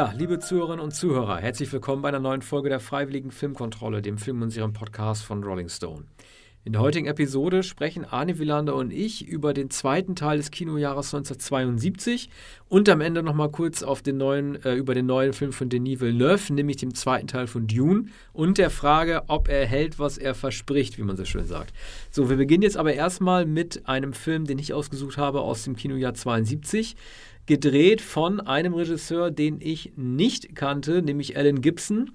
[0.00, 4.16] Ja, liebe Zuhörerinnen und Zuhörer, herzlich willkommen bei einer neuen Folge der Freiwilligen Filmkontrolle, dem
[4.16, 6.04] Film- und Serien-Podcast von Rolling Stone.
[6.64, 11.12] In der heutigen Episode sprechen Arne Wielander und ich über den zweiten Teil des Kinojahres
[11.14, 12.30] 1972
[12.68, 16.00] und am Ende nochmal kurz auf den neuen, äh, über den neuen Film von Denis
[16.00, 20.34] Villeneuve, nämlich dem zweiten Teil von Dune und der Frage, ob er hält, was er
[20.34, 21.74] verspricht, wie man so schön sagt.
[22.10, 25.76] So, wir beginnen jetzt aber erstmal mit einem Film, den ich ausgesucht habe aus dem
[25.76, 26.96] Kinojahr 72
[27.46, 32.12] gedreht von einem Regisseur, den ich nicht kannte, nämlich Alan Gibson.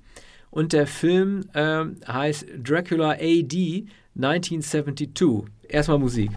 [0.49, 3.85] Und der Film äh, heißt Dracula AD
[4.15, 5.51] 1972.
[5.67, 6.31] Erstmal Musik.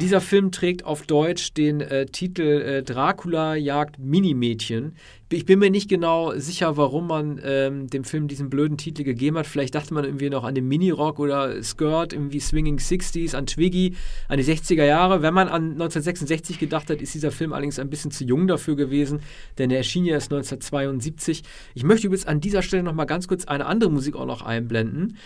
[0.00, 4.94] Dieser Film trägt auf Deutsch den äh, Titel äh, Dracula jagt Minimädchen
[5.30, 9.36] ich bin mir nicht genau sicher, warum man ähm, dem Film diesen blöden Titel gegeben
[9.36, 9.46] hat.
[9.46, 13.94] Vielleicht dachte man irgendwie noch an den Minirock oder Skirt, irgendwie Swinging 60s, an Twiggy,
[14.28, 15.20] an die 60er Jahre.
[15.20, 18.74] Wenn man an 1966 gedacht hat, ist dieser Film allerdings ein bisschen zu jung dafür
[18.74, 19.20] gewesen,
[19.58, 21.42] denn er erschien ja erst 1972.
[21.74, 24.40] Ich möchte übrigens an dieser Stelle noch mal ganz kurz eine andere Musik auch noch
[24.40, 25.18] einblenden,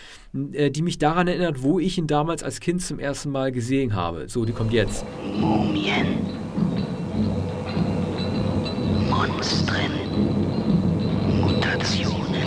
[0.51, 3.95] äh, die mich daran erinnert, wo ich ihn damals als Kind zum ersten Mal gesehen
[3.95, 4.27] habe.
[4.27, 5.05] So, die kommt jetzt.
[5.39, 6.32] Mumien.
[11.27, 12.43] Mutationen.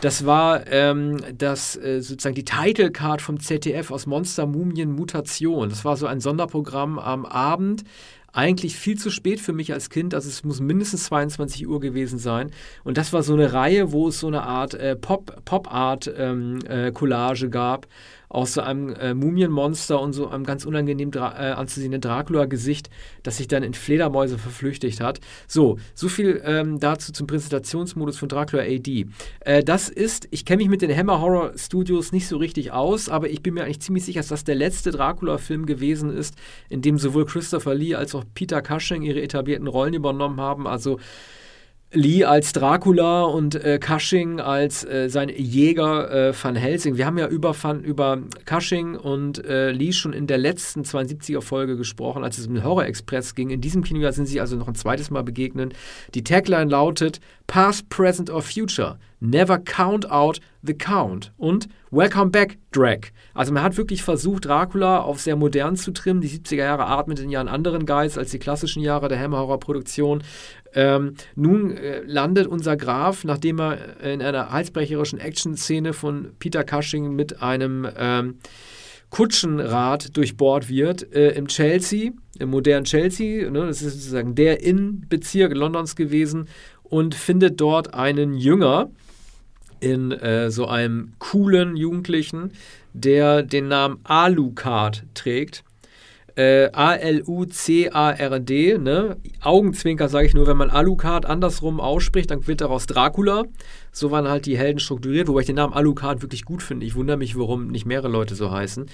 [0.00, 5.70] Das war ähm, das äh, sozusagen die Title Card vom ZDF aus Monster Mumien Mutation.
[5.70, 7.84] Das war so ein Sonderprogramm am Abend
[8.34, 10.12] eigentlich viel zu spät für mich als Kind.
[10.12, 12.50] Also es muss mindestens 22 Uhr gewesen sein.
[12.82, 17.48] Und das war so eine Reihe, wo es so eine Art äh, Pop, Pop-Art-Collage ähm,
[17.48, 17.86] äh, gab
[18.34, 22.90] aus so einem äh, Mumienmonster und so einem ganz unangenehm Dra äh, anzusehenden Dracula-Gesicht,
[23.22, 25.20] das sich dann in Fledermäuse verflüchtigt hat.
[25.46, 29.06] So, so viel ähm, dazu zum Präsentationsmodus von Dracula AD.
[29.40, 33.08] Äh, das ist, ich kenne mich mit den Hammer Horror Studios nicht so richtig aus,
[33.08, 36.34] aber ich bin mir eigentlich ziemlich sicher, dass das der letzte Dracula-Film gewesen ist,
[36.68, 40.66] in dem sowohl Christopher Lee als auch Peter Cushing ihre etablierten Rollen übernommen haben.
[40.66, 40.98] Also
[41.94, 46.96] Lee als Dracula und äh, Cushing als äh, sein Jäger äh, Van Helsing.
[46.96, 51.40] Wir haben ja über, Van, über Cushing und äh, Lee schon in der letzten 72er
[51.40, 53.50] Folge gesprochen, als es um den Horror Express ging.
[53.50, 55.74] In diesem Kinojahr sind sie also noch ein zweites Mal begegnet.
[56.14, 58.98] Die Tagline lautet Past, Present or Future.
[59.20, 61.32] Never count out the count.
[61.36, 63.12] Und Welcome back, Drag.
[63.34, 66.20] Also man hat wirklich versucht, Dracula auf sehr modern zu trimmen.
[66.20, 70.24] Die 70er Jahre atmeten ja einen anderen Geist als die klassischen Jahre der Hammer-Horror-Produktion.
[70.74, 77.14] Ähm, nun äh, landet unser Graf, nachdem er in einer halsbrecherischen Action-Szene von Peter Cushing
[77.14, 78.38] mit einem ähm,
[79.10, 83.48] Kutschenrad durchbohrt wird, äh, im Chelsea, im modernen Chelsea.
[83.48, 86.48] Ne, das ist sozusagen der Innenbezirk Londons gewesen
[86.82, 88.90] und findet dort einen Jünger
[89.78, 92.52] in äh, so einem coolen Jugendlichen,
[92.92, 95.62] der den Namen Alucard trägt
[96.36, 97.18] äh, A-L-U-C-A-R-D,
[98.78, 99.16] ne?
[99.40, 103.44] Augenzwinker sage ich nur, wenn man Alucard andersrum ausspricht, dann wird daraus Dracula.
[103.92, 106.86] So waren halt die Helden strukturiert, wobei ich den Namen Alucard wirklich gut finde.
[106.86, 108.86] Ich wundere mich, warum nicht mehrere Leute so heißen.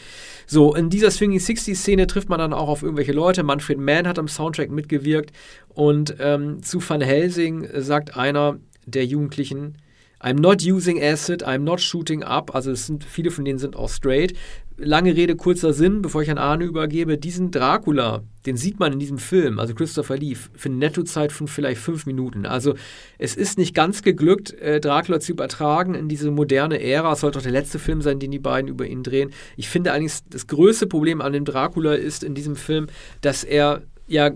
[0.46, 3.42] So, in dieser Swinging 60s-Szene trifft man dann auch auf irgendwelche Leute.
[3.42, 5.32] Manfred Mann hat am Soundtrack mitgewirkt
[5.68, 9.78] und ähm, zu Van Helsing sagt einer der Jugendlichen,
[10.22, 12.54] I'm not using acid, I'm not shooting up.
[12.54, 14.34] Also es sind viele von denen sind auch straight
[14.80, 18.98] lange Rede, kurzer Sinn, bevor ich an Arne übergebe, diesen Dracula, den sieht man in
[18.98, 22.46] diesem Film, also Christopher Lee, für eine Nettozeit von vielleicht fünf Minuten.
[22.46, 22.74] Also
[23.18, 27.12] es ist nicht ganz geglückt, äh, Dracula zu übertragen in diese moderne Ära.
[27.12, 29.30] Es sollte auch der letzte Film sein, den die beiden über ihn drehen.
[29.56, 32.86] Ich finde eigentlich, das größte Problem an dem Dracula ist in diesem Film,
[33.20, 34.30] dass er ja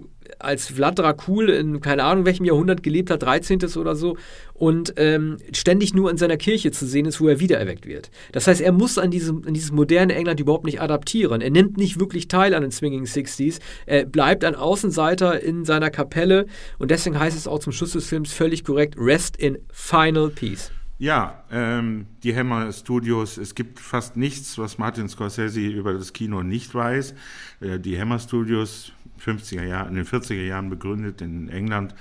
[0.44, 3.64] als Vlad Dracul in keine Ahnung welchem Jahrhundert gelebt hat, 13.
[3.76, 4.16] oder so,
[4.54, 8.10] und ähm, ständig nur in seiner Kirche zu sehen ist, wo er wiedererweckt wird.
[8.32, 11.40] Das heißt, er muss an, diesem, an dieses moderne England überhaupt nicht adaptieren.
[11.40, 13.58] Er nimmt nicht wirklich teil an den Swinging Sixties.
[13.86, 16.46] Er bleibt ein Außenseiter in seiner Kapelle
[16.78, 20.70] und deswegen heißt es auch zum Schluss des Films völlig korrekt: Rest in Final Peace.
[20.98, 26.42] Ja, ähm, die Hammer Studios, es gibt fast nichts, was Martin Scorsese über das Kino
[26.42, 27.14] nicht weiß.
[27.60, 28.92] Äh, die Hammer Studios
[29.24, 31.94] 50er Jahren, in den 40er Jahren begründet in England,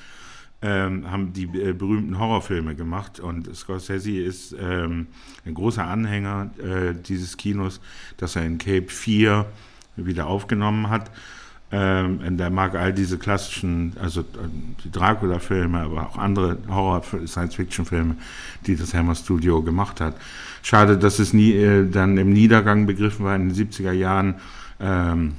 [0.61, 5.07] ähm, haben die äh, berühmten Horrorfilme gemacht und Scorsese ist ähm,
[5.45, 7.81] ein großer Anhänger äh, dieses Kinos,
[8.17, 9.45] das er in Cape 4
[9.97, 11.11] wieder aufgenommen hat.
[11.75, 14.23] Ähm, der mag all diese klassischen, also äh,
[14.83, 18.15] die Dracula-Filme, aber auch andere Horror-Science-Fiction-Filme,
[18.67, 20.15] die das Hammer Studio gemacht hat.
[20.61, 24.35] Schade, dass es nie äh, dann im Niedergang begriffen war in den 70er Jahren.
[24.79, 25.33] Ähm,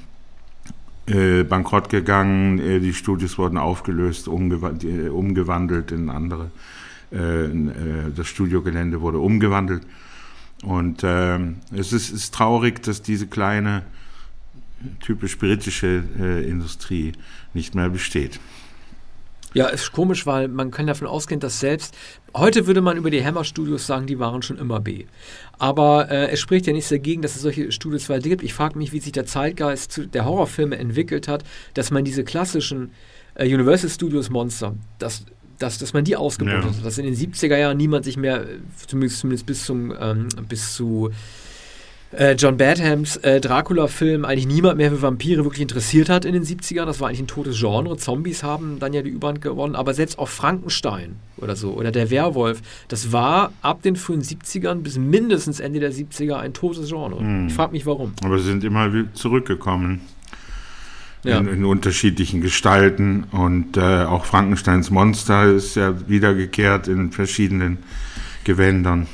[1.07, 6.51] äh, bankrott gegangen, äh, die Studios wurden aufgelöst, umgew äh, umgewandelt in andere.
[7.11, 7.49] Äh,
[8.15, 9.87] das Studiogelände wurde umgewandelt.
[10.63, 13.83] Und ähm, es ist, ist, traurig, dass diese kleine,
[15.01, 16.05] typisch britische
[16.47, 17.13] Industrie
[17.53, 18.41] nicht mehr besteht.
[19.55, 21.97] Ja, ist komisch, weil man kann davon ausgehen, dass selbst
[22.35, 25.07] heute würde man über die Hammer Studios sagen, die waren schon immer B.
[25.59, 28.43] Aber äh, es spricht ja nichts dagegen, dass es solche Studios weiter gibt.
[28.43, 32.25] Ich frage mich, wie sich der Zeitgeist zu, der Horrorfilme entwickelt hat, dass man diese
[32.25, 32.91] klassischen
[33.37, 35.25] äh, Universal Studios Monster, das
[35.61, 36.77] dass, dass man die ausgebeutet ja.
[36.77, 38.45] hat, dass in den 70er Jahren niemand sich mehr,
[38.87, 41.11] zumindest, zumindest bis, zum, ähm, bis zu
[42.19, 46.45] äh, John Badhams äh, Dracula-Film eigentlich niemand mehr für Vampire wirklich interessiert hat in den
[46.45, 46.87] 70ern.
[46.87, 47.97] Das war eigentlich ein totes Genre.
[47.97, 49.75] Zombies haben dann ja die Überhand gewonnen.
[49.75, 54.77] Aber selbst auch Frankenstein oder so oder der Werwolf, das war ab den frühen 70ern
[54.77, 57.19] bis mindestens Ende der 70er ein totes Genre.
[57.19, 57.49] Hm.
[57.49, 58.13] Ich frage mich warum.
[58.23, 60.01] Aber sie sind immer zurückgekommen.
[61.25, 61.39] Ja.
[61.39, 67.79] In, in, unterschiedlichen Gestalten und äh, auch Frankensteins Monster ist ja wiedergekehrt in verschiedenen
[68.45, 69.07] Gewändern.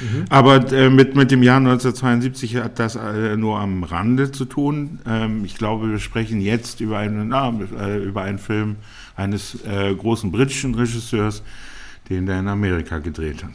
[0.00, 0.24] Mhm.
[0.28, 5.00] Aber äh, mit, mit dem Jahr 1972 hat das äh, nur am Rande zu tun.
[5.06, 8.76] Ähm, ich glaube, wir sprechen jetzt über einen, na, äh, über einen Film
[9.16, 11.42] eines äh, großen britischen Regisseurs,
[12.08, 13.52] den der in Amerika gedreht hat.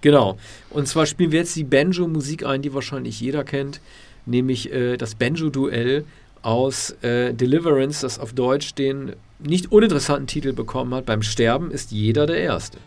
[0.00, 0.36] Genau.
[0.70, 3.80] Und zwar spielen wir jetzt die Banjo-Musik ein, die wahrscheinlich jeder kennt,
[4.26, 6.04] nämlich äh, das Banjo-Duell
[6.42, 11.06] aus äh, Deliverance, das auf Deutsch den nicht uninteressanten Titel bekommen hat.
[11.06, 12.78] Beim Sterben ist jeder der Erste.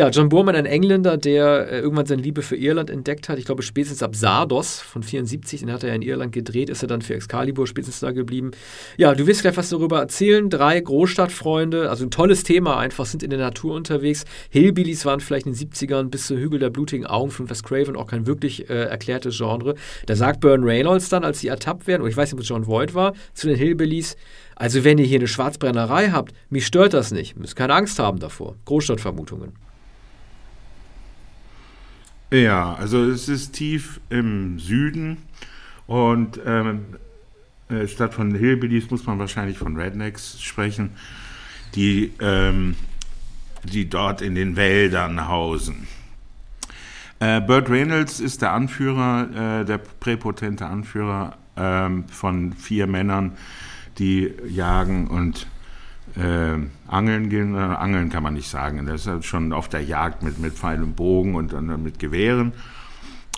[0.00, 3.38] Ja, John Boorman, ein Engländer, der äh, irgendwann seine Liebe für Irland entdeckt hat.
[3.38, 6.80] Ich glaube, spätestens ab Sardos von 74, den hat er ja in Irland gedreht, ist
[6.80, 8.52] er dann für Excalibur spätestens da geblieben.
[8.96, 10.48] Ja, du wirst gleich was darüber erzählen.
[10.48, 14.24] Drei Großstadtfreunde, also ein tolles Thema einfach, sind in der Natur unterwegs.
[14.48, 17.94] Hillbillies waren vielleicht in den 70ern bis zu Hügel der blutigen Augen von Wes Craven
[17.94, 19.74] auch kein wirklich äh, erklärtes Genre.
[20.06, 22.48] Da sagt Bern Reynolds dann, als sie ertappt werden, und ich weiß nicht, ob es
[22.48, 24.16] John Voight war, zu den Hillbillies,
[24.56, 27.38] also wenn ihr hier eine Schwarzbrennerei habt, mich stört das nicht.
[27.38, 28.56] Müsst keine Angst haben davor.
[28.64, 29.52] Großstadtvermutungen.
[32.32, 35.16] Ja, also es ist tief im Süden
[35.88, 36.84] und ähm,
[37.68, 40.92] äh, statt von Hillbillies muss man wahrscheinlich von Rednecks sprechen,
[41.74, 42.76] die, ähm,
[43.64, 45.88] die dort in den Wäldern hausen.
[47.18, 53.32] Äh, Burt Reynolds ist der Anführer, äh, der präpotente Anführer ähm, von vier Männern,
[53.98, 55.48] die jagen und
[56.16, 56.58] äh,
[56.88, 57.54] Angeln gehen.
[57.54, 58.84] Äh, Angeln kann man nicht sagen.
[58.86, 61.98] Das ist halt schon auf der Jagd mit, mit Pfeil und Bogen und dann mit
[61.98, 62.52] Gewehren.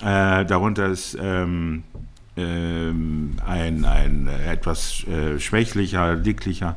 [0.01, 1.85] Äh, darunter ist ähm,
[2.37, 6.77] ähm, ein, ein etwas äh, schwächlicher, dicklicher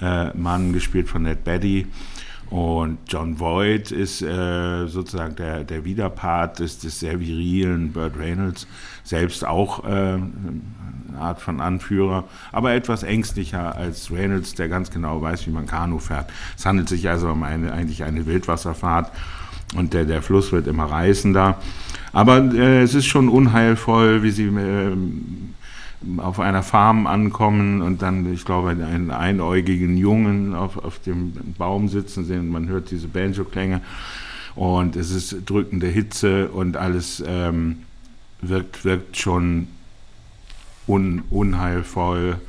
[0.00, 1.86] äh, Mann, gespielt von Ned Betty.
[2.50, 8.66] Und John Voight ist äh, sozusagen der, der Widerpart des, des sehr virilen Burt Reynolds,
[9.04, 10.62] selbst auch äh, eine
[11.18, 15.98] Art von Anführer, aber etwas ängstlicher als Reynolds, der ganz genau weiß, wie man Kanu
[15.98, 16.30] fährt.
[16.56, 19.12] Es handelt sich also um eine, eigentlich eine Wildwasserfahrt
[19.76, 21.58] und der, der Fluss wird immer reißender.
[22.12, 24.96] Aber äh, es ist schon unheilvoll, wie sie äh,
[26.18, 31.88] auf einer Farm ankommen und dann, ich glaube, einen einäugigen Jungen auf, auf dem Baum
[31.88, 32.48] sitzen sehen.
[32.48, 33.80] Man hört diese Banjo-Klänge
[34.54, 37.78] und es ist drückende Hitze und alles ähm,
[38.40, 39.68] wirkt, wirkt schon
[40.86, 42.40] un, unheilvoll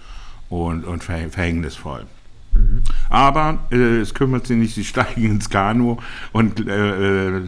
[0.50, 2.06] und, und verhängnisvoll.
[2.54, 2.82] Mhm.
[3.10, 5.98] Aber äh, es kümmert sie nicht, sie steigen ins Kanu
[6.32, 7.44] und äh, äh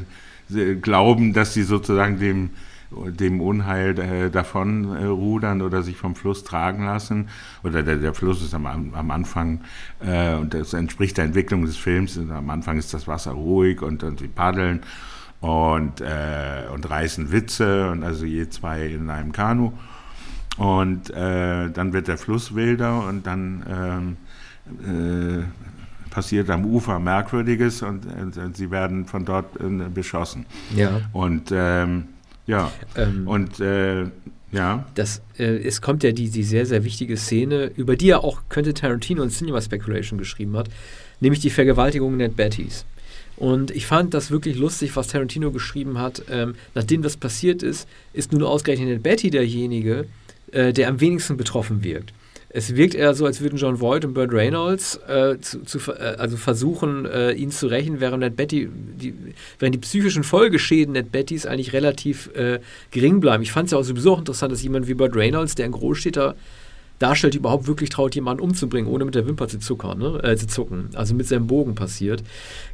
[0.81, 2.49] glauben, dass sie sozusagen dem,
[2.91, 7.29] dem Unheil äh, davon äh, rudern oder sich vom Fluss tragen lassen.
[7.63, 9.61] Oder der, der Fluss ist am, am Anfang,
[9.99, 14.03] äh, und das entspricht der Entwicklung des Films, am Anfang ist das Wasser ruhig und,
[14.03, 14.81] und sie paddeln
[15.39, 19.71] und, äh, und reißen Witze und also je zwei in einem Kanu.
[20.57, 24.17] Und äh, dann wird der Fluss wilder und dann
[24.85, 29.57] ähm, äh, passiert am Ufer Merkwürdiges und, und, sie werden von dort
[29.93, 30.45] beschossen.
[30.75, 31.01] Ja.
[31.13, 32.09] Und ähm,
[32.51, 33.27] ja, ähm.
[33.27, 34.05] und äh,
[34.51, 34.85] Ja.
[34.95, 38.41] Das, äh, es kommt ja die, die sehr, sehr wichtige Szene, über die er auch
[38.49, 40.69] Quentin Tarantino in Cinema Speculation geschrieben hat,
[41.21, 42.85] nämlich die Vergewaltigung Ned Bettys.
[43.37, 46.23] Und ich fand das wirklich lustig, was Tarantino geschrieben hat.
[46.29, 50.05] Ähm, nachdem das passiert ist, ist nun ausgerechnet Ned Betty derjenige,
[50.51, 52.13] äh, der am wenigsten betroffen wirkt.
[52.53, 56.15] Es wirkt eher so, als würden John Voight und Burt Reynolds äh, zu, zu, äh,
[56.17, 59.13] also versuchen, äh, ihn zu rächen, während Ned Betty, die,
[59.57, 62.59] während die psychischen Folgeschäden Ned Bettys eigentlich relativ äh,
[62.91, 63.41] gering bleiben.
[63.41, 65.71] Ich fand es ja auch sowieso auch interessant, dass jemand wie Burt Reynolds, der ein
[65.71, 66.35] Großstädter
[66.99, 70.21] darstellt, überhaupt wirklich traut, jemanden umzubringen, ohne mit der Wimper zu, zuckern, ne?
[70.21, 70.89] äh, zu zucken.
[70.93, 72.21] Also mit seinem Bogen passiert.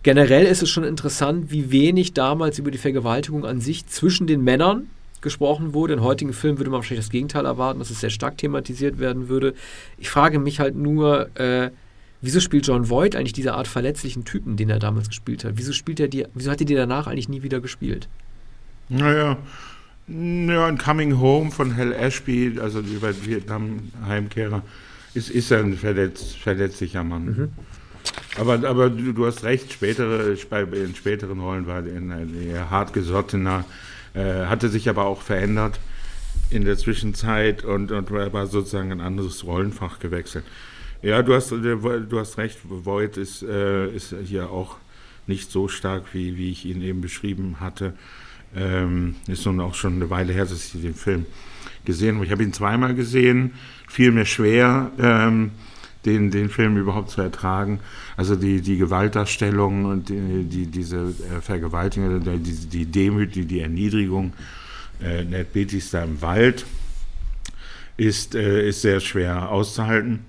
[0.02, 4.44] Generell ist es schon interessant, wie wenig damals über die Vergewaltigung an sich zwischen den
[4.44, 4.88] Männern
[5.22, 5.94] gesprochen wurde.
[5.94, 9.30] In heutigen Filmen würde man wahrscheinlich das Gegenteil erwarten, dass es sehr stark thematisiert werden
[9.30, 9.54] würde.
[9.98, 11.72] Ich frage mich halt nur, äh,
[12.22, 15.54] wieso spielt John Voight eigentlich diese Art verletzlichen Typen, den er damals gespielt hat?
[15.56, 18.08] Wieso spielt er die, wieso hat er die danach eigentlich nie wieder gespielt?
[18.90, 19.38] Naja,
[20.08, 24.62] ja, ein Coming Home von Hal Ashby, also über Vietnam-Heimkehrer,
[25.14, 27.26] ist, ist ein verletz, verletzlicher Mann.
[27.26, 27.50] Mhm.
[28.38, 33.66] Aber, aber du, du, hast recht, spätere, in späteren Rollen war er ein eher hartgesottener,
[34.18, 35.80] äh, hatte sich aber auch verändert
[36.50, 40.44] in der Zwischenzeit und, und war sozusagen ein anderes Rollenfach gewechselt.
[41.02, 44.78] Ja, du hast, du hast recht, Void ist, äh, ist hier auch
[45.28, 47.94] nicht so stark, wie, wie ich ihn eben beschrieben hatte.
[48.56, 51.26] Ähm, ist nun auch schon eine Weile her, dass ich den Film
[51.86, 52.26] gesehen habe.
[52.26, 53.54] Ich habe ihn zweimal gesehen,
[53.88, 55.52] fiel mir schwer, ähm,
[56.06, 57.80] den, den Film überhaupt zu ertragen.
[58.16, 63.60] Also die, die Gewaltdarstellung und die, die diese äh, Vergewaltigung, die, die Demüt, die, die
[63.60, 64.34] Erniedrigung
[65.02, 66.66] äh, Ned Beatties da im Wald
[67.98, 70.20] ist, äh, ist sehr schwer auszuhalten.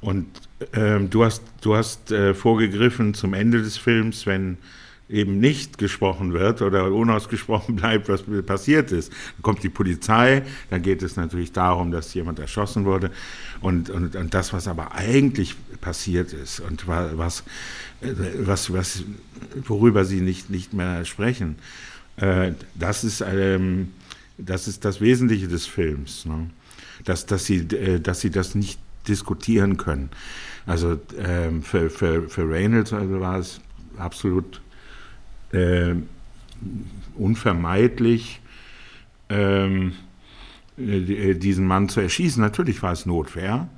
[0.00, 0.26] Und
[0.74, 4.58] ähm, du hast, du hast äh, vorgegriffen zum Ende des Films, wenn
[5.08, 9.12] eben nicht gesprochen wird oder unausgesprochen bleibt, was passiert ist.
[9.12, 13.10] Dann kommt die Polizei, dann geht es natürlich darum, dass jemand erschossen wurde
[13.60, 17.44] und, und, und das, was aber eigentlich passiert ist und was,
[18.00, 19.04] was, was
[19.66, 21.56] worüber sie nicht, nicht mehr sprechen,
[22.16, 23.92] äh, das, ist, ähm,
[24.38, 26.48] das ist das Wesentliche des Films, ne?
[27.04, 30.10] dass, dass, sie, äh, dass sie das nicht diskutieren können.
[30.66, 33.60] Also ähm, für, für, für Reynolds also war es
[33.98, 34.62] absolut
[35.54, 35.94] äh,
[37.16, 38.40] unvermeidlich,
[39.28, 39.92] ähm,
[40.76, 42.42] äh, diesen Mann zu erschießen.
[42.42, 43.68] Natürlich war es Notwehr.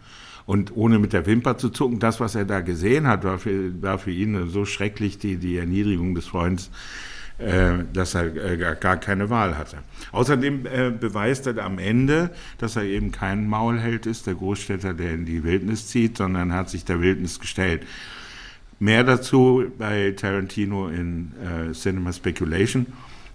[0.46, 3.82] Und ohne mit der Wimper zu zucken, das, was er da gesehen hat, war für,
[3.82, 6.70] war für ihn so schrecklich, die, die Erniedrigung des Freundes,
[7.38, 9.78] äh, dass er äh, gar keine Wahl hatte.
[10.12, 15.14] Außerdem äh, beweist er am Ende, dass er eben kein Maulheld ist, der Großstädter, der
[15.14, 17.82] in die Wildnis zieht, sondern hat sich der Wildnis gestellt.
[18.78, 22.86] Mehr dazu bei Tarantino in äh, Cinema Speculation.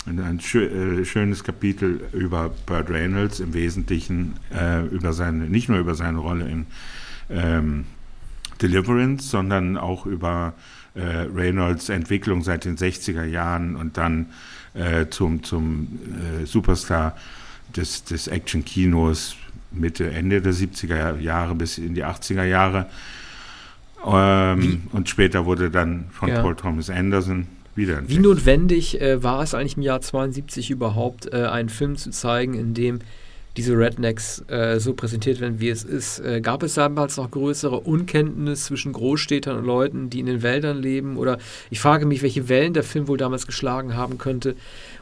[0.05, 5.79] Ein schö äh, schönes Kapitel über Burt Reynolds, im Wesentlichen äh, über seine, nicht nur
[5.79, 6.65] über seine Rolle in
[7.29, 7.85] ähm,
[8.61, 10.53] Deliverance, sondern auch über
[10.95, 14.27] äh, Reynolds Entwicklung seit den 60er Jahren und dann
[14.73, 15.99] äh, zum, zum
[16.41, 17.15] äh, Superstar
[17.75, 19.37] des, des Action-Kinos
[19.71, 22.87] Mitte, Ende der 70er Jahre bis in die 80er Jahre.
[24.05, 26.41] Ähm, und später wurde dann von ja.
[26.41, 31.45] Paul Thomas Anderson wieder Wie notwendig äh, war es eigentlich im Jahr 72 überhaupt, äh,
[31.45, 32.99] einen Film zu zeigen, in dem
[33.57, 36.19] diese Rednecks äh, so präsentiert werden, wie es ist?
[36.19, 40.81] Äh, gab es damals noch größere Unkenntnis zwischen Großstädtern und Leuten, die in den Wäldern
[40.81, 41.17] leben?
[41.17, 41.37] Oder
[41.69, 44.55] ich frage mich, welche Wellen der Film wohl damals geschlagen haben könnte?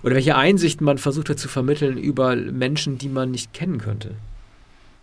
[0.04, 4.16] Oder welche Einsichten man versucht hat zu vermitteln über Menschen, die man nicht kennen könnte?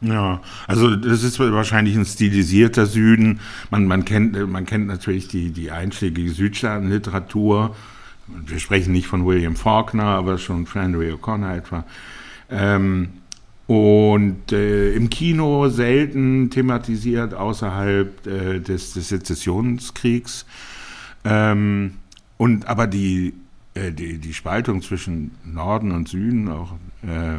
[0.02, 3.40] Ja, also das ist wahrscheinlich ein stilisierter Süden.
[3.70, 7.74] Man, man, kennt, man kennt natürlich die, die einschlägige Südstaatenliteratur.
[8.26, 11.84] Wir sprechen nicht von William Faulkner, aber schon Flannery O'Connor etwa.
[12.50, 13.08] Ähm,
[13.66, 20.46] und äh, im Kino selten thematisiert außerhalb äh, des, des Sezessionskriegs.
[21.24, 21.94] Ähm,
[22.36, 23.34] und aber die,
[23.74, 27.38] äh, die, die Spaltung zwischen Norden und Süden, auch äh,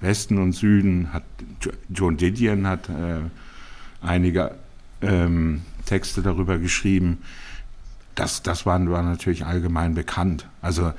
[0.00, 1.24] Westen und Süden, hat
[1.88, 3.20] John Didion hat äh,
[4.00, 4.52] einige
[5.02, 7.18] ähm, Texte darüber geschrieben.
[8.14, 10.46] Das, das war, war natürlich allgemein bekannt.
[10.60, 10.92] Also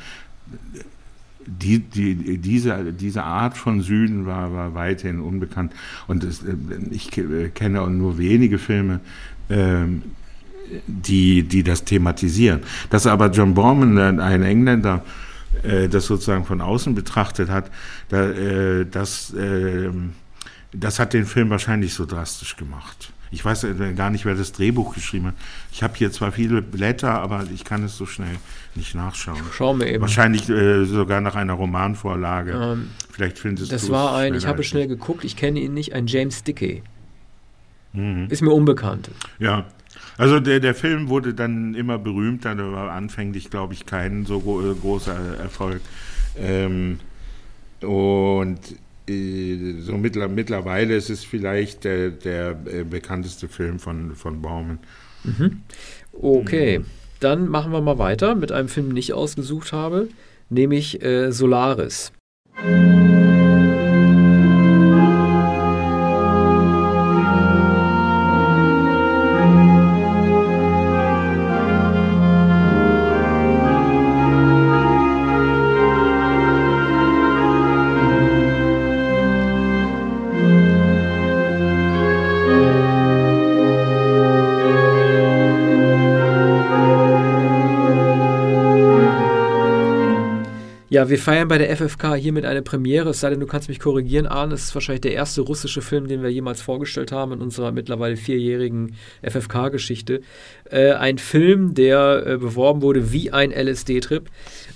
[1.46, 5.74] die, die, diese, diese Art von Süden war, war weiterhin unbekannt.
[6.08, 6.56] Und es, äh,
[6.91, 7.12] ich
[7.53, 9.00] kenne auch nur wenige Filme,
[9.50, 10.03] ähm,
[10.88, 12.62] die, die das thematisieren.
[12.89, 15.03] Dass aber John Borman, ein Engländer,
[15.63, 17.72] äh, das sozusagen von außen betrachtet hat,
[18.10, 19.89] da, äh, das, äh,
[20.72, 23.12] das hat den Film wahrscheinlich so drastisch gemacht.
[23.32, 25.36] Ich weiß gar nicht, wer das Drehbuch geschrieben hat.
[25.72, 28.38] Ich habe hier zwar viele Blätter, aber ich kann es so schnell
[28.74, 29.38] nicht nachschauen.
[29.53, 30.01] Schauen wir eben.
[30.01, 32.51] Wahrscheinlich äh, sogar nach einer Romanvorlage.
[32.53, 35.94] Ähm, Vielleicht findest du Das war ein, ich habe schnell geguckt, ich kenne ihn nicht,
[35.94, 36.82] ein James Dickey.
[37.94, 38.27] Mhm.
[38.29, 39.12] Ist mir unbekannt.
[39.38, 39.65] Ja,
[40.20, 44.42] also der, der Film wurde dann immer berühmter, der war anfänglich, glaube ich, kein so
[44.42, 45.80] gro großer Erfolg.
[46.38, 47.00] Ähm,
[47.82, 48.60] und
[49.08, 54.80] äh, so mittler, mittlerweile ist es vielleicht der, der äh, bekannteste Film von, von Baumann.
[55.24, 55.62] Mhm.
[56.12, 56.86] Okay, mhm.
[57.22, 60.10] dann machen wir mal weiter mit einem Film, den ich ausgesucht habe,
[60.50, 62.12] nämlich äh, Solaris.
[62.62, 63.49] Ja,
[91.10, 94.28] wir feiern bei der FFK hiermit eine Premiere, es sei denn, du kannst mich korrigieren,
[94.28, 94.54] Arne.
[94.54, 98.18] Es ist wahrscheinlich der erste russische Film, den wir jemals vorgestellt haben in unserer mittlerweile
[98.18, 100.22] vierjährigen FFK-Geschichte.
[100.70, 104.30] Äh, ein Film, der äh, beworben wurde wie ein LSD-Trip.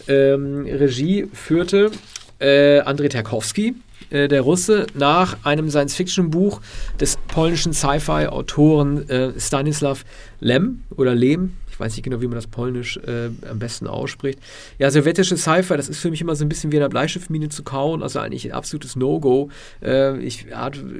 [0.07, 1.91] Ähm, Regie führte
[2.39, 3.75] äh, Andrei Tarkowski,
[4.09, 6.61] äh, der Russe, nach einem Science-Fiction-Buch
[6.99, 10.03] des polnischen Sci-Fi-Autoren äh, Stanislav
[10.39, 14.37] Lem oder Lem, ich weiß nicht genau, wie man das polnisch äh, am besten ausspricht.
[14.77, 17.49] Ja, sowjetische Sci-Fi, das ist für mich immer so ein bisschen wie in der Bleistiftmine
[17.49, 19.49] zu kauen, also eigentlich ein absolutes No-Go.
[19.81, 20.45] Äh, ich,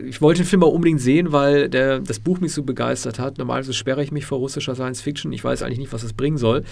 [0.08, 3.38] ich wollte den Film mal unbedingt sehen, weil der, das Buch mich so begeistert hat.
[3.38, 5.32] Normalerweise sperre ich mich vor russischer Science-Fiction.
[5.32, 6.64] Ich weiß eigentlich nicht, was es bringen soll.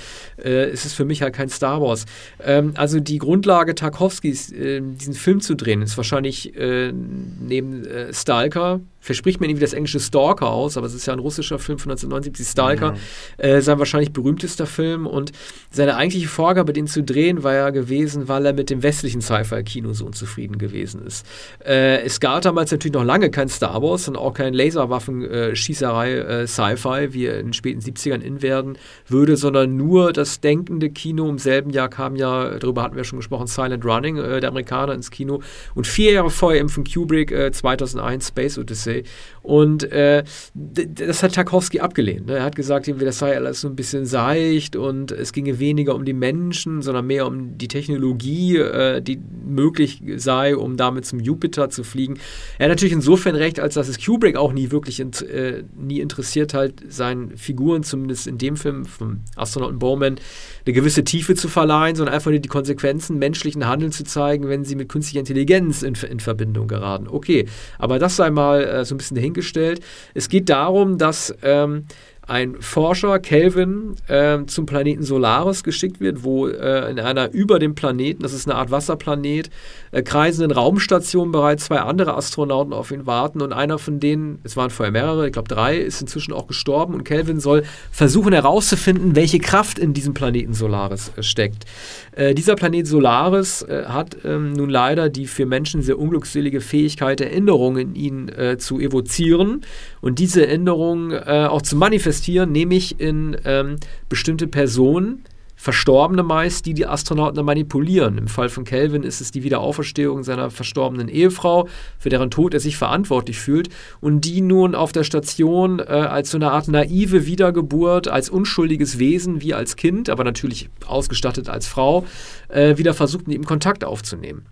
[0.44, 2.08] Äh, es ist für mich halt kein Star Wars.
[2.44, 8.12] Ähm, also die Grundlage Tarkovskis, äh, diesen Film zu drehen, ist wahrscheinlich äh, neben äh,
[8.12, 11.80] Stalker, verspricht mir irgendwie das englische Stalker aus, aber es ist ja ein russischer Film
[11.80, 12.94] von 1979, Stalker,
[13.40, 13.44] ja.
[13.44, 15.32] äh, sein wahrscheinlich berühmtester Film und
[15.72, 19.94] seine eigentliche Vorgabe, den zu drehen, war ja gewesen, weil er mit dem westlichen Sci-Fi-Kino
[19.94, 21.26] so unzufrieden gewesen ist.
[21.66, 27.14] Äh, es gab damals natürlich noch lange kein Star Wars und auch kein Laserwaffen-Schießerei äh,
[27.14, 31.28] wie er in den späten 70ern in werden würde, sondern nur das denkende Kino.
[31.28, 34.94] Im selben Jahr kam ja, darüber hatten wir schon gesprochen, Silent Running, äh, der Amerikaner
[34.94, 35.42] ins Kino
[35.74, 39.04] und vier Jahre vorher eben von Kubrick 2001 äh, Space Odyssey Odyssey.
[39.44, 40.24] Und äh,
[40.54, 42.28] das hat Tarkovsky abgelehnt.
[42.28, 42.38] Ne?
[42.38, 46.06] Er hat gesagt, das sei alles so ein bisschen seicht und es ginge weniger um
[46.06, 51.70] die Menschen, sondern mehr um die Technologie, äh, die möglich sei, um damit zum Jupiter
[51.72, 52.20] zu fliegen.
[52.60, 56.02] Er hat natürlich insofern recht, als dass es Kubrick auch nie wirklich in, äh, nie
[56.02, 60.18] interessiert hat, seinen Figuren, zumindest in dem Film vom Astronauten Bowman,
[60.66, 64.66] eine gewisse Tiefe zu verleihen, sondern einfach nur die Konsequenzen menschlichen Handelns zu zeigen, wenn
[64.66, 67.08] sie mit künstlicher Intelligenz in, in Verbindung geraten.
[67.08, 67.48] Okay,
[67.80, 69.82] aber das sei mal äh, so ein bisschen dahingestellt.
[70.14, 71.86] Es geht darum, dass ähm,
[72.32, 77.76] ein Forscher, Kelvin, äh, zum Planeten Solaris geschickt wird, wo äh, in einer über dem
[77.76, 79.50] Planeten, das ist eine Art Wasserplanet,
[79.92, 84.56] äh, kreisenden Raumstation bereits zwei andere Astronauten auf ihn warten und einer von denen, es
[84.56, 89.16] waren vorher mehrere, ich glaube drei, ist inzwischen auch gestorben und Kelvin soll versuchen herauszufinden,
[89.18, 91.66] welche Kraft in diesem Planeten Solaris äh, steckt.
[92.14, 97.20] Äh, dieser Planet Solaris äh, hat ähm, nun leider die für Menschen sehr unglückselige Fähigkeit,
[97.20, 99.62] Erinnerungen in ihn zu evozieren
[100.02, 103.78] und diese Änderungen äh, auch zu manifestieren, nämlich in ähm,
[104.10, 105.24] bestimmte Personen,
[105.62, 108.18] Verstorbene meist, die die Astronauten manipulieren.
[108.18, 111.68] Im Fall von Kelvin ist es die Wiederauferstehung seiner verstorbenen Ehefrau,
[112.00, 116.32] für deren Tod er sich verantwortlich fühlt und die nun auf der Station äh, als
[116.32, 121.68] so eine Art naive Wiedergeburt, als unschuldiges Wesen wie als Kind, aber natürlich ausgestattet als
[121.68, 122.08] Frau,
[122.48, 124.48] äh, wieder versucht, mit ihm Kontakt aufzunehmen.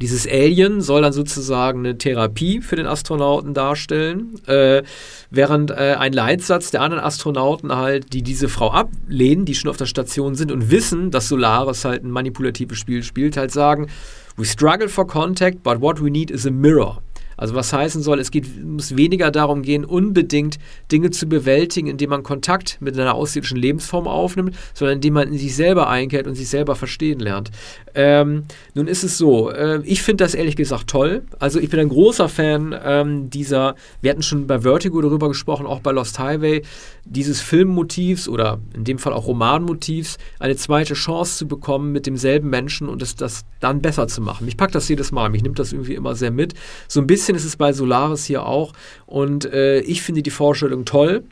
[0.00, 4.82] Dieses Alien soll dann sozusagen eine Therapie für den Astronauten darstellen, äh,
[5.30, 9.76] während äh, ein Leitsatz der anderen Astronauten halt, die diese Frau ablehnen, die schon auf
[9.76, 13.88] der Station sind und wissen, dass Solaris halt ein manipulatives Spiel spielt, halt sagen,
[14.36, 17.02] we struggle for contact, but what we need is a mirror.
[17.36, 20.58] Also was heißen soll, es geht, muss weniger darum gehen, unbedingt
[20.90, 25.38] Dinge zu bewältigen, indem man Kontakt mit einer außerirdischen Lebensform aufnimmt, sondern indem man in
[25.38, 27.50] sich selber einkehrt und sich selber verstehen lernt.
[27.94, 28.44] Ähm,
[28.74, 31.22] nun ist es so, äh, ich finde das ehrlich gesagt toll.
[31.38, 35.66] Also ich bin ein großer Fan ähm, dieser, wir hatten schon bei Vertigo darüber gesprochen,
[35.66, 36.62] auch bei Lost Highway,
[37.04, 42.50] dieses Filmmotivs oder in dem Fall auch Romanmotivs, eine zweite Chance zu bekommen mit demselben
[42.50, 44.44] Menschen und es das dann besser zu machen.
[44.44, 46.54] Mich packt das jedes Mal, mich nimmt das irgendwie immer sehr mit.
[46.88, 48.72] So ein bisschen ist es bei Solaris hier auch.
[49.06, 51.24] Und äh, ich finde die Vorstellung toll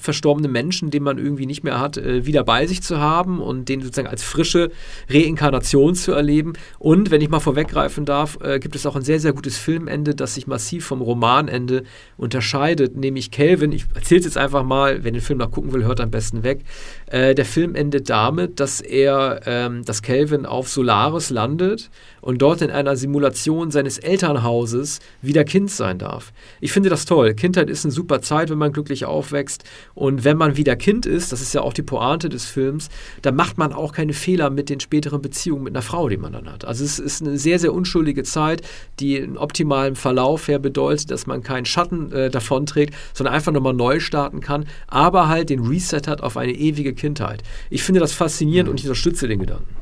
[0.00, 3.68] verstorbenen Menschen, den man irgendwie nicht mehr hat, äh, wieder bei sich zu haben und
[3.70, 4.70] den sozusagen als frische
[5.08, 6.52] Reinkarnation zu erleben.
[6.78, 10.14] Und wenn ich mal vorweggreifen darf, äh, gibt es auch ein sehr, sehr gutes Filmende,
[10.14, 11.84] das sich massiv vom Romanende
[12.18, 13.72] unterscheidet, nämlich Kelvin.
[13.72, 16.42] Ich erzähle es jetzt einfach mal, wer den Film noch gucken will, hört am besten
[16.42, 16.60] weg.
[17.06, 22.60] Äh, der Film endet damit, dass er, ähm, dass Kelvin auf Solaris landet und dort
[22.60, 26.32] in einer Simulation seines Elternhauses wieder Kind sein darf.
[26.60, 27.32] Ich finde das toll.
[27.34, 29.64] Kindheit ist eine super Zeit, wenn man glücklich aufwächst.
[29.94, 32.88] Und wenn man wieder Kind ist, das ist ja auch die Pointe des Films,
[33.22, 36.32] dann macht man auch keine Fehler mit den späteren Beziehungen mit einer Frau, die man
[36.32, 36.64] dann hat.
[36.64, 38.62] Also es ist eine sehr, sehr unschuldige Zeit,
[38.98, 43.74] die einen optimalen Verlauf her bedeutet, dass man keinen Schatten äh, davonträgt, sondern einfach nochmal
[43.74, 47.42] neu starten kann, aber halt den Reset hat auf eine ewige Kindheit.
[47.70, 48.72] Ich finde das faszinierend mhm.
[48.72, 49.76] und ich unterstütze den Gedanken.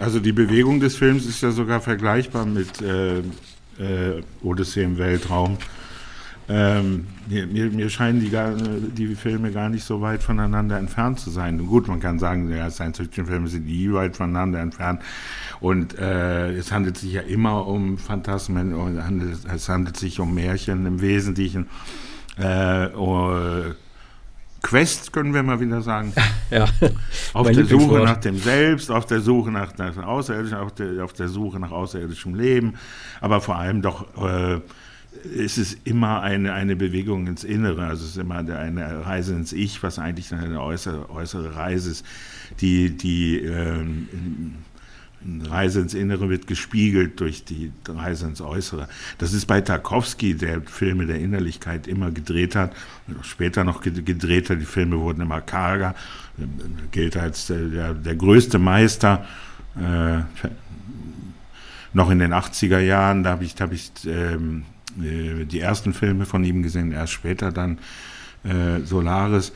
[0.00, 3.18] Also die Bewegung des Films ist ja sogar vergleichbar mit äh,
[3.78, 5.58] äh, Odyssee im Weltraum.
[6.48, 11.30] Ähm, mir, mir, scheinen die, gar, die, Filme gar nicht so weit voneinander entfernt zu
[11.30, 11.58] sein.
[11.58, 15.02] Und gut, man kann sagen, ja, Science-Fiction-Filme sind nie weit voneinander entfernt.
[15.60, 18.74] Und äh, es handelt sich ja immer um Phantasmen,
[19.52, 21.66] es handelt sich um Märchen im Wesentlichen.
[22.38, 22.90] Äh,
[24.62, 26.12] Quest, können wir mal wieder sagen.
[26.50, 26.66] ja.
[27.32, 31.12] Auf der Suche nach dem Selbst, auf der Suche nach, nach Außerirdischen, auf der, auf
[31.12, 32.74] der Suche nach außerirdischem Leben,
[33.20, 34.60] aber vor allem doch äh,
[35.34, 39.52] ist es immer eine, eine Bewegung ins Innere, also es ist immer eine Reise ins
[39.52, 42.06] Ich, was eigentlich eine äußere, äußere Reise ist,
[42.60, 43.84] die, die äh,
[45.48, 48.88] Reise ins Innere wird gespiegelt durch die Reise ins Äußere.
[49.18, 52.74] Das ist bei Tarkovsky, der Filme der Innerlichkeit immer gedreht hat,
[53.22, 54.60] später noch gedreht hat.
[54.60, 55.94] Die Filme wurden immer karger,
[56.92, 59.26] gilt als der, der, größte Meister.
[59.76, 60.20] Äh,
[61.92, 66.26] noch in den 80er Jahren, da habe ich, hab ich ähm, äh, die ersten Filme
[66.26, 67.78] von ihm gesehen, erst später dann
[68.44, 69.52] äh, Solaris.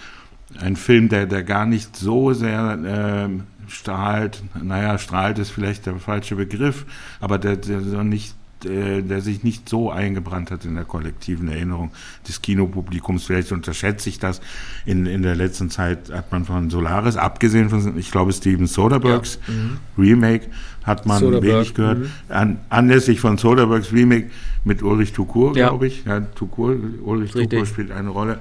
[0.59, 5.97] Ein Film, der, der gar nicht so sehr äh, strahlt, naja, strahlt ist vielleicht der
[5.97, 6.87] falsche Begriff,
[7.21, 11.91] aber der, der so nicht der sich nicht so eingebrannt hat in der kollektiven Erinnerung
[12.27, 13.25] des Kinopublikums.
[13.25, 14.41] Vielleicht unterschätze ich das.
[14.85, 19.39] In, in der letzten Zeit hat man von Solaris, abgesehen von, ich glaube, Steven Soderberghs
[19.47, 19.55] ja.
[19.55, 19.79] mhm.
[19.99, 20.47] Remake,
[20.85, 21.99] hat man Soderbergh, wenig gehört.
[21.99, 22.11] Mhm.
[22.29, 24.31] An, anlässlich von Soderberghs Remake
[24.65, 25.69] mit Ulrich Tukur, ja.
[25.69, 26.05] glaube ich.
[26.05, 27.51] Ja, Tukur, Ulrich Richtig.
[27.51, 28.39] Tukur spielt eine Rolle.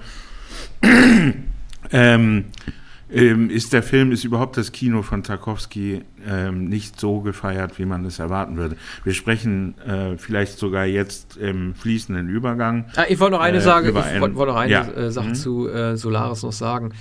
[1.91, 2.45] ähm,
[3.11, 7.85] ähm, ist der Film, ist überhaupt das Kino von Tarkovsky ähm, nicht so gefeiert, wie
[7.85, 8.75] man es erwarten würde.
[9.03, 12.85] Wir sprechen äh, vielleicht sogar jetzt im fließenden Übergang.
[12.95, 15.11] Ah, ich wollte noch eine, äh, sagen, ich wollte wollt noch eine ja.
[15.11, 15.35] Sache mhm.
[15.35, 16.93] zu äh, Solaris noch sagen.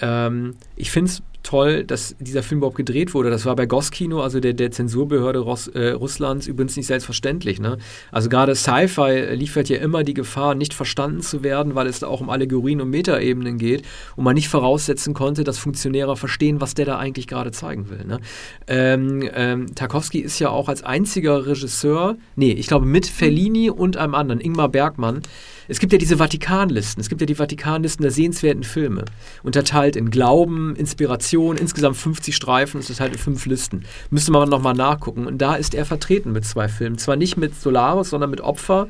[0.00, 3.30] Ähm, ich finde es toll, dass dieser Film überhaupt gedreht wurde.
[3.30, 7.60] Das war bei Goskino, also der, der Zensurbehörde Russ, äh, Russlands, übrigens nicht selbstverständlich.
[7.60, 7.78] Ne?
[8.10, 12.08] Also gerade Sci-Fi liefert ja immer die Gefahr, nicht verstanden zu werden, weil es da
[12.08, 13.84] auch um Allegorien und Metaebenen geht
[14.16, 18.04] und man nicht voraussetzen konnte, dass Funktionäre verstehen, was der da eigentlich gerade zeigen will.
[18.04, 18.18] Ne?
[18.66, 23.96] Ähm, ähm, Tarkovsky ist ja auch als einziger Regisseur, nee, ich glaube mit Fellini und
[23.96, 25.20] einem anderen, Ingmar Bergmann,
[25.68, 29.04] es gibt ja diese Vatikanlisten, es gibt ja die Vatikanlisten der sehenswerten Filme,
[29.42, 33.84] unterteilt in Glauben, Inspiration, insgesamt 50 Streifen, es ist halt in fünf Listen.
[34.10, 35.26] Müsste man nochmal nachgucken.
[35.26, 36.98] Und da ist er vertreten mit zwei Filmen.
[36.98, 38.88] Zwar nicht mit Solaris, sondern mit Opfer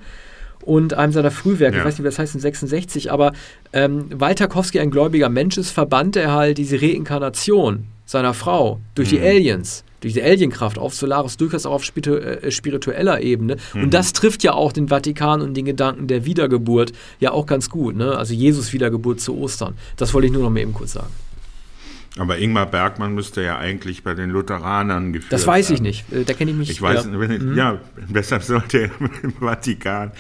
[0.63, 1.83] und einem seiner Frühwerke, ja.
[1.83, 3.33] ich weiß nicht, was heißt in 66, aber
[3.73, 9.13] ähm, weil Tarkovsky ein gläubiger Mensch ist, verbannte er halt diese Reinkarnation seiner Frau durch
[9.13, 9.17] mhm.
[9.17, 13.57] die Aliens durch die Alienkraft auf Solaris durchaus auch auf äh, spiritueller Ebene.
[13.73, 13.85] Mhm.
[13.85, 17.71] Und das trifft ja auch den Vatikan und den Gedanken der Wiedergeburt ja auch ganz
[17.71, 17.97] gut.
[17.97, 18.17] Ne?
[18.17, 19.75] Also Jesus Wiedergeburt zu Ostern.
[19.97, 21.13] Das wollte ich nur noch mal eben kurz sagen.
[22.17, 26.05] Aber Ingmar Bergmann müsste ja eigentlich bei den Lutheranern geführt Das weiß ich nicht.
[26.13, 26.71] Äh, da kenne ich mich.
[26.71, 27.57] Ich weiß, ja, wenn, mhm.
[27.57, 28.91] ja weshalb sollte er
[29.23, 30.13] im Vatikan?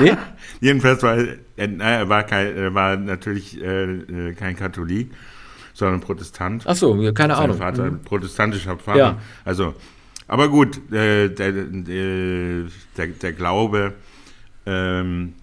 [0.00, 0.16] Nee?
[0.60, 1.16] Jedenfalls war
[1.56, 5.10] er, er war, kein, war natürlich äh, äh kein Katholik
[5.76, 6.64] sondern Protestant.
[6.66, 7.58] Ach so, keine Sein Ahnung.
[7.58, 8.00] Vater, mhm.
[8.00, 8.98] protestantischer Pfarrer.
[8.98, 9.18] Ja.
[9.44, 9.74] Also,
[10.26, 13.92] aber gut, äh, der, der, der, Glaube
[14.64, 15.34] ähm,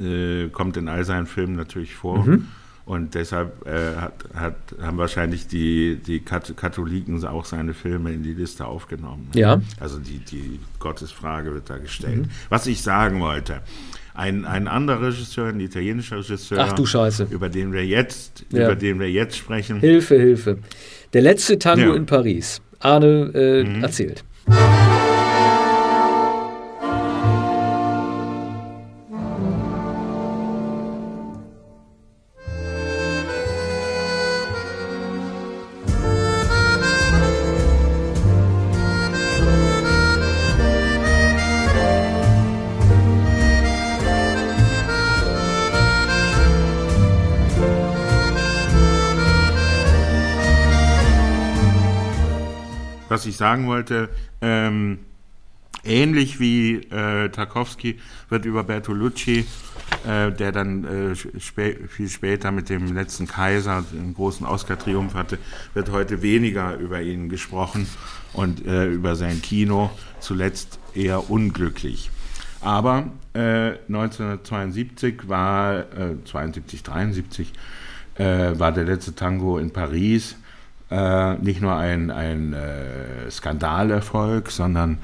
[0.00, 2.26] äh, kommt in all seinen Filmen natürlich vor.
[2.26, 2.48] Mhm.
[2.84, 8.34] Und deshalb äh, hat, hat, haben wahrscheinlich die, die Katholiken auch seine Filme in die
[8.34, 9.28] Liste aufgenommen.
[9.34, 9.60] Ja.
[9.80, 12.26] Also die, die Gottesfrage wird da gestellt.
[12.26, 12.30] Mhm.
[12.48, 13.60] Was ich sagen wollte,
[14.16, 17.28] ein, ein anderer Regisseur, ein italienischer Regisseur, Ach du Scheiße.
[17.30, 18.64] über den wir jetzt, ja.
[18.64, 19.80] über den wir jetzt sprechen.
[19.80, 20.58] Hilfe, Hilfe.
[21.12, 21.94] Der letzte Tango ja.
[21.94, 22.60] in Paris.
[22.80, 23.82] Arne äh, mhm.
[23.82, 24.24] erzählt.
[53.36, 54.08] Ich sagen wollte,
[54.40, 55.00] ähm,
[55.84, 57.98] ähnlich wie äh, Tarkovsky
[58.30, 59.44] wird über Bertolucci,
[60.06, 65.38] äh, der dann äh, spä viel später mit dem letzten Kaiser einen großen Oscar-Triumph hatte,
[65.74, 67.86] wird heute weniger über ihn gesprochen
[68.32, 72.10] und äh, über sein Kino, zuletzt eher unglücklich.
[72.62, 75.84] Aber 1972 äh, war,
[76.24, 77.52] 72, 73,
[78.14, 80.36] äh, war der letzte Tango in Paris
[80.90, 84.98] äh, nicht nur ein, ein äh, Skandalerfolg, sondern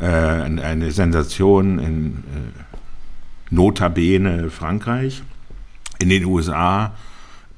[0.00, 5.22] äh, eine Sensation in äh, Notabene Frankreich,
[5.98, 6.94] in den USA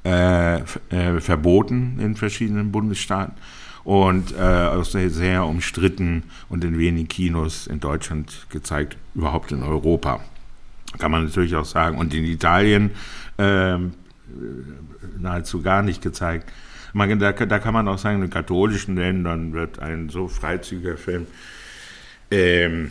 [0.03, 3.35] äh, äh, verboten in verschiedenen Bundesstaaten
[3.83, 10.19] und auch sehr, sehr umstritten und in wenigen Kinos in Deutschland gezeigt, überhaupt in Europa.
[10.97, 11.97] Kann man natürlich auch sagen.
[11.97, 12.91] Und in Italien
[13.37, 13.77] äh,
[15.19, 16.51] nahezu gar nicht gezeigt.
[16.97, 21.27] Man, da, da, kann man auch sagen, in katholischen Ländern wird ein so freizügiger Film
[22.31, 22.89] ähm,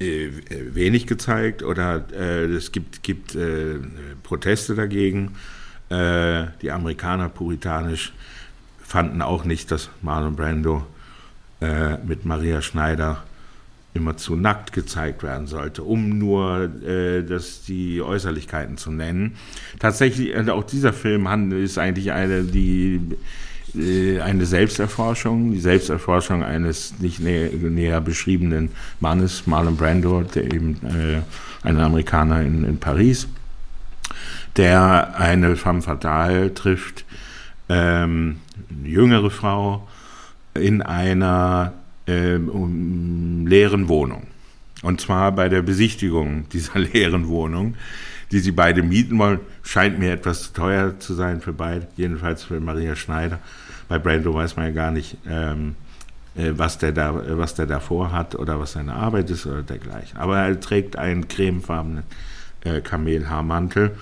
[0.00, 3.76] äh, wenig gezeigt oder äh, es gibt, gibt äh,
[4.24, 5.36] Proteste dagegen.
[5.90, 8.12] Äh, die Amerikaner puritanisch
[8.82, 10.84] fanden auch nicht, dass Marlon Brando
[11.60, 13.22] äh, mit Maria Schneider
[13.94, 19.36] immer zu nackt gezeigt werden sollte, um nur äh, das, die Äußerlichkeiten zu nennen.
[19.78, 23.00] Tatsächlich, äh, auch dieser Film ist eigentlich eine, die,
[23.74, 30.76] äh, eine Selbsterforschung, die Selbsterforschung eines nicht nä näher beschriebenen Mannes, Marlon Brando, der eben
[30.84, 31.20] äh,
[31.66, 33.28] ein Amerikaner in, in Paris,
[34.56, 37.04] der eine femme fatale trifft,
[37.68, 38.38] ähm,
[38.70, 39.86] eine jüngere Frau
[40.54, 41.72] in einer
[42.06, 44.26] äh, um, leeren Wohnung.
[44.82, 47.74] Und zwar bei der Besichtigung dieser leeren Wohnung,
[48.30, 52.44] die sie beide mieten wollen, scheint mir etwas zu teuer zu sein für beide, jedenfalls
[52.44, 53.38] für Maria Schneider.
[53.88, 55.74] Bei Brando weiß man ja gar nicht, ähm,
[56.34, 60.16] äh, was, der da, was der davor hat oder was seine Arbeit ist oder dergleichen.
[60.16, 62.04] Aber er trägt einen cremefarbenen
[62.64, 63.92] äh, Kamelhaarmantel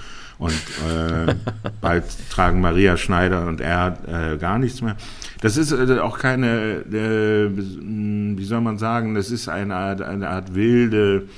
[0.40, 1.34] und äh,
[1.82, 4.96] bald tragen Maria Schneider und er äh, gar nichts mehr.
[5.42, 10.30] Das ist äh, auch keine, äh, wie soll man sagen, das ist eine Art, eine
[10.30, 11.28] Art wilde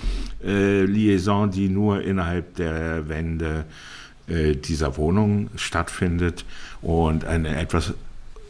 [0.44, 3.64] äh, Liaison, die nur innerhalb der Wände
[4.28, 6.44] äh, dieser Wohnung stattfindet
[6.80, 7.94] und eine etwas,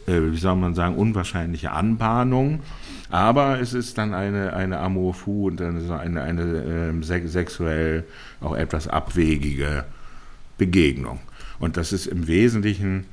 [0.05, 2.59] wie soll man sagen, unwahrscheinliche Anbahnung.
[3.09, 8.03] Aber es ist dann eine, eine Amour fou und dann eine, eine, ähm, sexuell
[8.41, 9.85] auch etwas abwegige
[10.65, 11.19] Begegnung.
[11.59, 13.05] Und das ist im Wesentlichen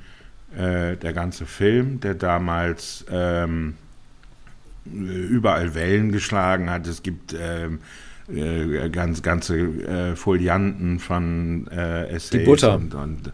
[0.56, 3.74] äh, der ganze Film, der damals ähm,
[4.84, 6.86] überall Wellen geschlagen hat.
[6.86, 7.80] Es gibt ähm,
[8.32, 12.76] äh, ganz, ganze äh, Folianten von äh, Essays die Butter.
[12.76, 13.32] und, und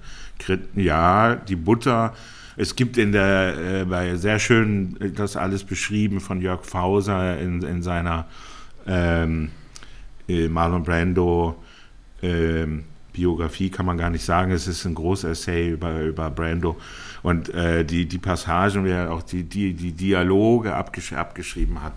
[0.75, 2.15] ja, die Butter.
[2.57, 7.63] Es gibt in der, äh, bei sehr schön das alles beschrieben von Jörg Fauser in,
[7.63, 8.27] in seiner
[8.87, 9.51] ähm,
[10.27, 11.63] äh, Marlon Brando
[12.23, 12.85] ähm,
[13.17, 14.53] Biografie kann man gar nicht sagen.
[14.53, 16.77] Es ist ein Großessay über, über Brando.
[17.23, 21.95] Und äh, die, die Passagen, wie er auch die, die, die Dialoge abgesch abgeschrieben hat,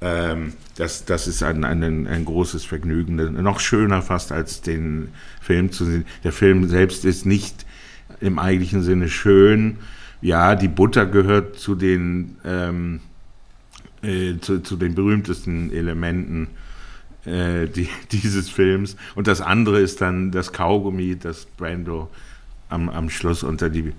[0.00, 3.16] ähm, das, das ist ein, ein, ein großes Vergnügen.
[3.42, 5.08] Noch schöner fast als den
[5.40, 6.06] Film zu sehen.
[6.22, 7.66] Der Film selbst ist nicht
[8.20, 9.78] im eigentlichen Sinne schön.
[10.20, 13.00] Ja, die Butter gehört zu den, ähm,
[14.02, 16.48] äh, zu, zu den berühmtesten Elementen
[17.26, 18.96] äh, die, dieses Films.
[19.14, 22.08] Und das andere ist dann das Kaugummi, das Brando
[22.68, 23.92] am, am Schluss unter die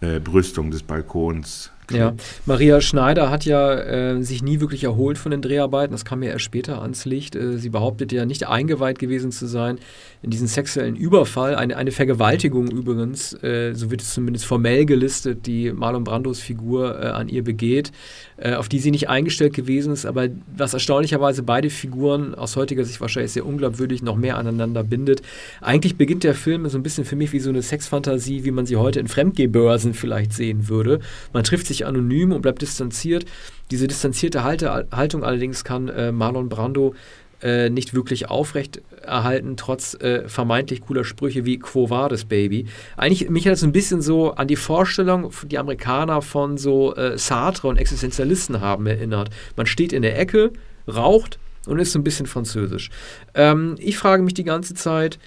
[0.00, 5.30] äh, Brüstung des Balkons ja, Maria Schneider hat ja äh, sich nie wirklich erholt von
[5.30, 5.92] den Dreharbeiten.
[5.92, 7.34] Das kam ja erst später ans Licht.
[7.34, 9.78] Äh, sie behauptet ja nicht eingeweiht gewesen zu sein
[10.17, 11.54] in diesen sexuellen Überfall.
[11.54, 17.00] Eine, eine Vergewaltigung übrigens, äh, so wird es zumindest formell gelistet, die Marlon Brandos Figur
[17.00, 17.90] äh, an ihr begeht,
[18.36, 20.04] äh, auf die sie nicht eingestellt gewesen ist.
[20.04, 25.22] Aber was erstaunlicherweise beide Figuren aus heutiger Sicht wahrscheinlich sehr unglaubwürdig noch mehr aneinander bindet.
[25.62, 28.66] Eigentlich beginnt der Film so ein bisschen für mich wie so eine Sexfantasie, wie man
[28.66, 31.00] sie heute in Fremdgehbörsen vielleicht sehen würde.
[31.32, 33.24] Man trifft sich sich anonym und bleibt distanziert.
[33.70, 36.94] Diese distanzierte Halte, Haltung allerdings kann äh, Marlon Brando
[37.42, 42.66] äh, nicht wirklich aufrecht erhalten, trotz äh, vermeintlich cooler Sprüche wie Quo Vadis, Baby.
[42.96, 47.16] Eigentlich, mich hat es ein bisschen so an die Vorstellung, die Amerikaner von so äh,
[47.18, 49.30] Sartre und Existenzialisten haben erinnert.
[49.56, 50.52] Man steht in der Ecke,
[50.86, 52.90] raucht und ist so ein bisschen französisch.
[53.34, 55.18] Ähm, ich frage mich die ganze Zeit,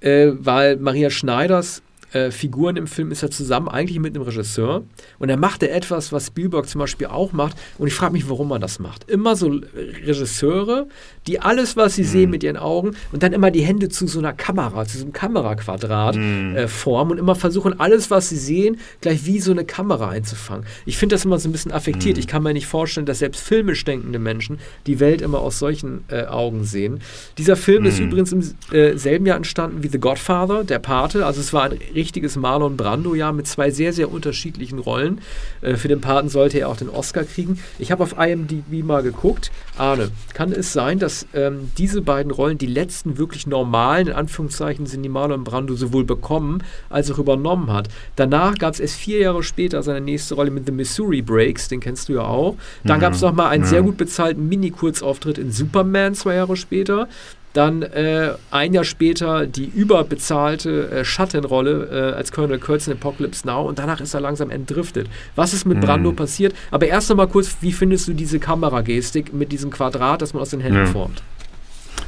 [0.00, 1.82] äh, weil Maria Schneiders
[2.14, 4.84] äh, Figuren im Film ist er zusammen eigentlich mit einem Regisseur
[5.18, 8.50] und er machte etwas, was Spielberg zum Beispiel auch macht und ich frage mich, warum
[8.52, 9.10] er das macht.
[9.10, 9.60] Immer so
[10.06, 10.86] Regisseure,
[11.26, 12.06] die alles, was sie mhm.
[12.06, 15.04] sehen mit ihren Augen und dann immer die Hände zu so einer Kamera, zu so
[15.04, 16.56] einem Kameraquadrat mhm.
[16.56, 20.66] äh, formen und immer versuchen, alles, was sie sehen, gleich wie so eine Kamera einzufangen.
[20.86, 22.16] Ich finde das immer so ein bisschen affektiert.
[22.16, 22.20] Mhm.
[22.20, 26.04] Ich kann mir nicht vorstellen, dass selbst filmisch denkende Menschen die Welt immer aus solchen
[26.08, 27.00] äh, Augen sehen.
[27.38, 28.06] Dieser Film ist mhm.
[28.06, 31.26] übrigens im äh, selben Jahr entstanden wie The Godfather, der Pate.
[31.26, 35.22] Also es war ein richtiges Marlon Brando-Jahr mit zwei sehr, sehr unterschiedlichen Rollen.
[35.62, 37.58] Äh, für den Paten sollte er auch den Oscar kriegen.
[37.78, 39.50] Ich habe auf IMDb mal geguckt.
[39.78, 44.84] Arne, kann es sein, dass ähm, diese beiden Rollen die letzten wirklich normalen, in Anführungszeichen,
[44.84, 47.88] sind, die Marlon Brando sowohl bekommen als auch übernommen hat?
[48.16, 51.80] Danach gab es erst vier Jahre später seine nächste Rolle mit The Missouri Breaks, den
[51.80, 52.56] kennst du ja auch.
[52.84, 53.00] Dann mhm.
[53.00, 53.70] gab es nochmal einen ja.
[53.70, 57.08] sehr gut bezahlten Mini-Kurzauftritt in Superman zwei Jahre später.
[57.54, 63.46] Dann äh, ein Jahr später die überbezahlte äh, Schattenrolle äh, als Colonel Kurtz in Apocalypse
[63.46, 65.08] Now und danach ist er langsam entdriftet.
[65.36, 66.16] Was ist mit Brando mhm.
[66.16, 66.52] passiert?
[66.72, 70.42] Aber erst noch mal kurz, wie findest du diese Kameragestik mit diesem Quadrat, das man
[70.42, 70.86] aus den Händen ja.
[70.86, 71.22] formt?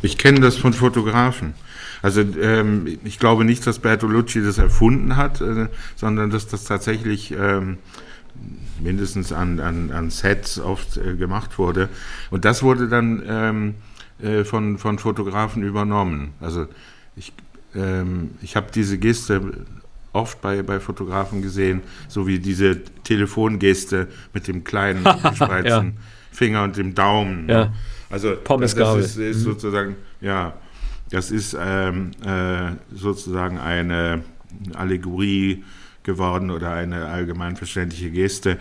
[0.02, 1.54] Ich kenne das von Fotografen.
[2.02, 7.32] Also ähm, ich glaube nicht, dass Bertolucci das erfunden hat, äh, sondern dass das tatsächlich
[7.32, 7.78] ähm,
[8.80, 11.88] mindestens an, an, an Sets oft äh, gemacht wurde.
[12.30, 13.74] Und das wurde dann ähm,
[14.22, 16.32] äh, von, von Fotografen übernommen.
[16.40, 16.66] Also
[17.16, 17.32] ich,
[17.74, 19.66] ähm, ich habe diese Geste
[20.12, 26.02] oft bei, bei Fotografen gesehen, so wie diese Telefongeste mit dem kleinen gespreizten ja.
[26.32, 27.48] Finger und dem Daumen.
[27.48, 27.72] Ja.
[28.10, 29.02] Also Pommesgabel.
[29.02, 29.42] das ist, ist mhm.
[29.42, 30.54] sozusagen, ja,
[31.10, 34.24] das ist ähm, äh, sozusagen eine
[34.74, 35.64] Allegorie
[36.02, 38.58] geworden oder eine allgemeinverständliche Geste.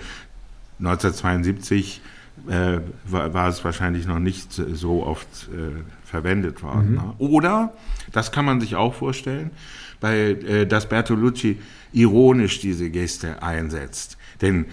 [0.80, 2.02] 1972
[2.48, 6.92] äh, war, war, es wahrscheinlich noch nicht so oft äh, verwendet worden.
[6.92, 6.96] Mhm.
[6.96, 7.14] Ne?
[7.18, 7.74] Oder,
[8.12, 9.52] das kann man sich auch vorstellen,
[10.00, 11.58] bei, äh, dass Bertolucci
[11.94, 14.18] ironisch diese Geste einsetzt.
[14.42, 14.66] Denn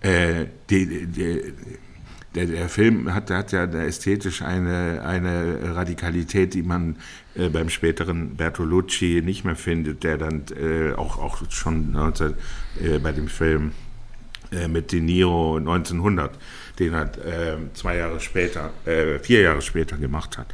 [0.00, 1.54] äh, die, die,
[2.34, 6.96] der, der, Film hat, hat ja ästhetisch eine, eine Radikalität, die man
[7.34, 12.34] äh, beim späteren Bertolucci nicht mehr findet, der dann äh, auch, auch schon 19,
[12.80, 13.72] äh, bei dem Film
[14.50, 16.38] äh, mit De Niro 1900
[16.78, 20.46] den er äh, zwei Jahre später, äh, vier Jahre später gemacht hat.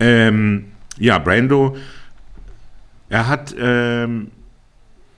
[0.00, 1.76] Ähm, ja, Brando,
[3.08, 4.30] er hat ähm,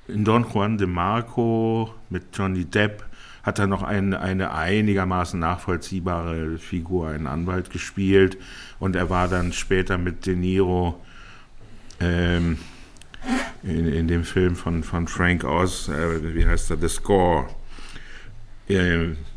[0.09, 3.05] in Don Juan de Marco mit Johnny Depp
[3.43, 8.37] hat er noch eine, eine einigermaßen nachvollziehbare Figur, einen Anwalt gespielt
[8.79, 11.01] und er war dann später mit De Niro
[12.01, 12.59] ähm,
[13.63, 17.49] in, in dem Film von, von Frank Oz, äh, wie heißt er, The Score.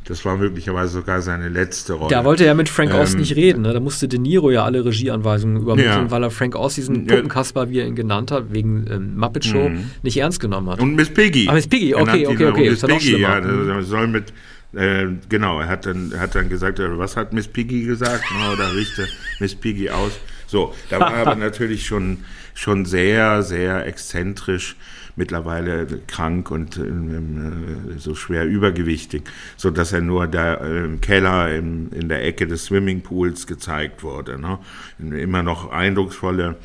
[0.06, 2.10] Das war möglicherweise sogar seine letzte Rolle.
[2.10, 3.62] Da wollte er mit Frank Oz ähm, nicht reden.
[3.62, 3.74] Ne?
[3.74, 6.12] Da musste De Niro ja alle Regieanweisungen übermitteln, ja.
[6.12, 9.70] weil er Frank Oz, diesen Puppenkasper, wie er ihn genannt hat, wegen ähm, Muppet Show,
[9.70, 9.92] mhm.
[10.02, 10.82] nicht ernst genommen hat.
[10.82, 11.48] Und Miss Piggy.
[11.50, 12.70] Ah, Miss Piggy, okay, okay, okay.
[12.70, 14.34] Miss Piggy, ja, das soll mit,
[14.74, 18.24] äh, genau, er hat dann, hat dann gesagt, äh, was hat Miss Piggy gesagt?
[18.30, 19.08] Oh, da richte
[19.40, 20.20] Miss Piggy aus.
[20.48, 24.76] So, da war er aber natürlich schon, schon sehr, sehr exzentrisch
[25.16, 29.24] mittlerweile krank und äh, so schwer übergewichtig,
[29.58, 34.40] so dass er nur da im Keller im, in der Ecke des Swimmingpools gezeigt wurde.
[34.40, 34.60] Ne?
[35.00, 36.58] Immer noch eindrucksvolle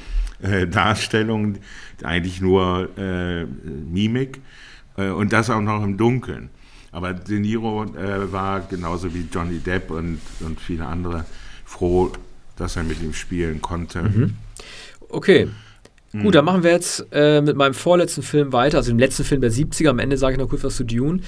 [0.42, 1.58] äh, Darstellungen,
[2.02, 4.40] eigentlich nur äh, Mimik
[4.96, 6.50] äh, und das auch noch im Dunkeln.
[6.90, 11.26] Aber De Niro äh, war genauso wie Johnny Depp und, und viele andere
[11.64, 12.12] froh,
[12.56, 14.02] dass er mit ihm spielen konnte.
[14.02, 14.34] Mhm.
[15.08, 15.48] Okay.
[16.12, 19.42] Gut, dann machen wir jetzt äh, mit meinem vorletzten Film weiter, also dem letzten Film
[19.42, 19.90] der 70er.
[19.90, 21.20] Am Ende sage ich noch kurz was zu Dune.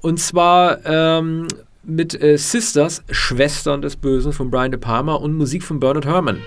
[0.00, 1.48] Und zwar ähm,
[1.82, 6.38] mit äh, Sisters, Schwestern des Bösen von Brian De Palma und Musik von Bernard Herrmann.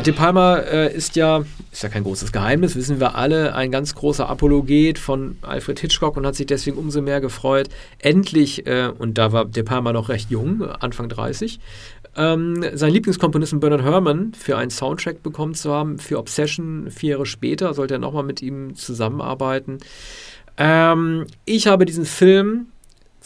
[0.00, 3.94] De Palma äh, ist ja, ist ja kein großes Geheimnis, wissen wir alle, ein ganz
[3.94, 9.18] großer Apologet von Alfred Hitchcock und hat sich deswegen umso mehr gefreut, endlich, äh, und
[9.18, 11.58] da war De Palma noch recht jung, Anfang 30,
[12.16, 15.98] ähm, seinen Lieblingskomponisten Bernard Herrmann für einen Soundtrack bekommen zu haben.
[15.98, 19.78] Für Obsession vier Jahre später sollte er nochmal mit ihm zusammenarbeiten.
[20.56, 22.66] Ähm, ich habe diesen Film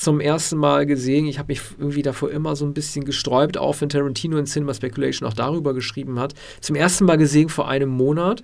[0.03, 1.27] zum ersten Mal gesehen.
[1.27, 4.75] Ich habe mich irgendwie davor immer so ein bisschen gesträubt, auch wenn Tarantino in Cinema
[4.75, 6.35] Speculation auch darüber geschrieben hat.
[6.61, 8.43] Zum ersten Mal gesehen vor einem Monat.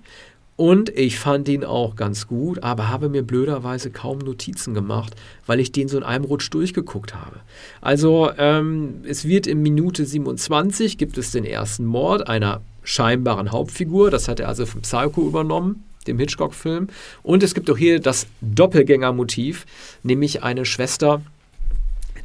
[0.57, 5.15] Und ich fand ihn auch ganz gut, aber habe mir blöderweise kaum Notizen gemacht,
[5.47, 7.37] weil ich den so in einem Rutsch durchgeguckt habe.
[7.81, 14.11] Also ähm, es wird in Minute 27 gibt es den ersten Mord einer scheinbaren Hauptfigur.
[14.11, 16.89] Das hat er also vom Psycho übernommen, dem Hitchcock-Film.
[17.23, 19.65] Und es gibt auch hier das Doppelgängermotiv,
[20.03, 21.23] nämlich eine Schwester,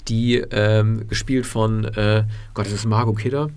[0.08, 2.24] die ähm, gespielt von, äh,
[2.54, 3.50] Gott, ist das Margot Kidder?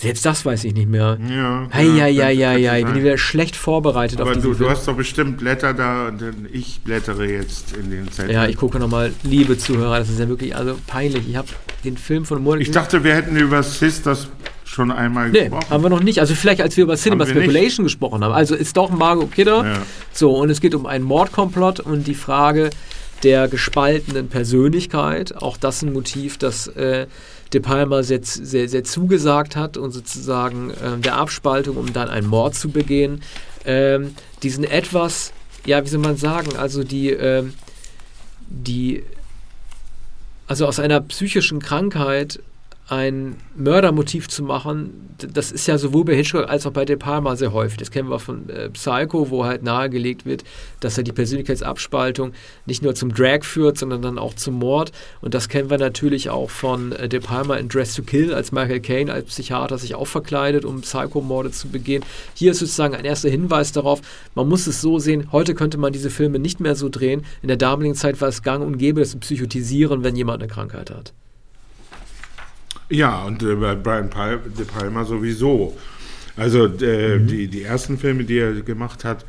[0.00, 1.18] Selbst das weiß ich nicht mehr.
[1.28, 1.68] Ja.
[1.72, 2.76] Hei, ja, ja, ja, ja.
[2.76, 6.22] Ich bin wieder schlecht vorbereitet Aber auf du, du hast doch bestimmt Blätter da und
[6.52, 8.32] ich blättere jetzt in den Zetteln.
[8.32, 11.28] Ja, ich gucke nochmal, liebe Zuhörer, das ist ja wirklich also peinlich.
[11.28, 11.48] Ich habe
[11.84, 12.60] den Film von Monat.
[12.60, 14.28] Ich dachte, wir hätten über Sisters
[14.64, 15.70] schon einmal nee, gesprochen.
[15.70, 16.20] haben wir noch nicht.
[16.20, 18.32] Also vielleicht, als wir über Cinema Speculation gesprochen haben.
[18.32, 19.64] Also ist doch Margot Kidder.
[19.64, 19.82] Ja.
[20.12, 22.70] So, und es geht um einen Mordkomplott und die Frage
[23.22, 25.36] der gespaltenen Persönlichkeit.
[25.36, 27.06] Auch das ein Motiv, das äh,
[27.52, 32.26] De Palma sehr, sehr, sehr zugesagt hat und sozusagen äh, der Abspaltung, um dann einen
[32.26, 33.22] Mord zu begehen.
[33.64, 35.32] Ähm, diesen etwas,
[35.64, 37.54] ja, wie soll man sagen, also die, ähm,
[38.48, 39.02] die,
[40.46, 42.40] also aus einer psychischen Krankheit
[42.88, 47.36] ein Mördermotiv zu machen, das ist ja sowohl bei Hitchcock als auch bei De Palma
[47.36, 47.76] sehr häufig.
[47.76, 50.42] Das kennen wir von äh, Psycho, wo halt nahegelegt wird,
[50.80, 52.32] dass er die Persönlichkeitsabspaltung
[52.64, 54.92] nicht nur zum Drag führt, sondern dann auch zum Mord.
[55.20, 58.52] Und das kennen wir natürlich auch von äh, De Palma in Dress to Kill, als
[58.52, 62.02] Michael Caine als Psychiater sich auch verkleidet, um Psycho-Morde zu begehen.
[62.34, 64.00] Hier ist sozusagen ein erster Hinweis darauf,
[64.34, 67.26] man muss es so sehen, heute könnte man diese Filme nicht mehr so drehen.
[67.42, 70.50] In der damaligen Zeit war es gang und gäbe, das zu psychotisieren, wenn jemand eine
[70.50, 71.12] Krankheit hat.
[72.90, 75.76] Ja, und äh, bei Brian Pal De Palma sowieso.
[76.36, 77.26] Also äh, mhm.
[77.26, 79.26] die, die ersten Filme, die er gemacht hat,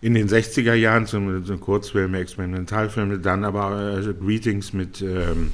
[0.00, 5.52] in den 60er Jahren, zum, zum Kurzfilme, Experimentalfilme, dann aber äh, Greetings mit ähm,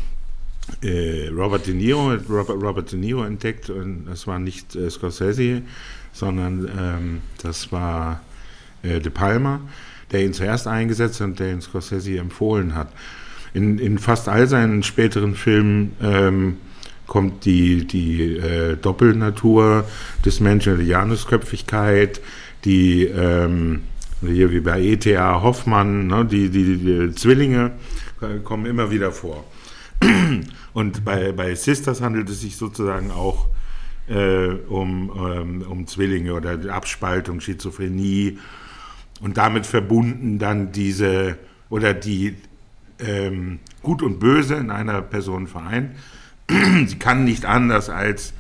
[0.83, 5.63] äh, Robert De Niro, Robert, Robert De Niro entdeckt und das war nicht äh, Scorsese,
[6.13, 8.21] sondern ähm, das war
[8.83, 9.61] äh, De Palma,
[10.11, 12.89] der ihn zuerst eingesetzt und der ihn Scorsese empfohlen hat
[13.55, 16.57] in, in fast all seinen späteren Filmen ähm,
[17.07, 19.85] kommt die, die äh, Doppelnatur
[20.25, 22.21] des Menschen, die Janusköpfigkeit,
[22.65, 23.83] die, ähm,
[24.21, 25.43] hier wie bei E.T.A.
[25.43, 27.73] Hoffmann, ne, die, die, die Zwillinge
[28.21, 29.45] äh, kommen immer wieder vor.
[30.73, 33.49] Und bei, bei Sisters handelt es sich sozusagen auch
[34.09, 38.39] äh, um, ähm, um Zwillinge oder Abspaltung, Schizophrenie
[39.21, 41.39] und damit verbunden dann diese
[41.71, 42.37] oder die
[43.05, 45.97] ähm, Gut und Böse in einer Person vereint.
[46.87, 48.33] Sie kann nicht anders als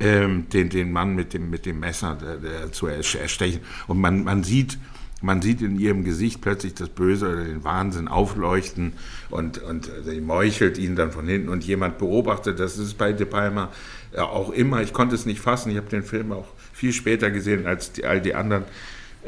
[0.00, 3.60] ähm, den, den Mann mit dem, mit dem Messer der, der zu erstechen.
[3.86, 4.78] Und man, man sieht,
[5.22, 8.94] man sieht in ihrem Gesicht plötzlich das Böse oder den Wahnsinn aufleuchten
[9.28, 13.26] und, und sie meuchelt ihn dann von hinten und jemand beobachtet, das ist bei De
[13.26, 13.70] Palma
[14.14, 17.30] ja, auch immer, ich konnte es nicht fassen, ich habe den Film auch viel später
[17.30, 18.64] gesehen als die, all die anderen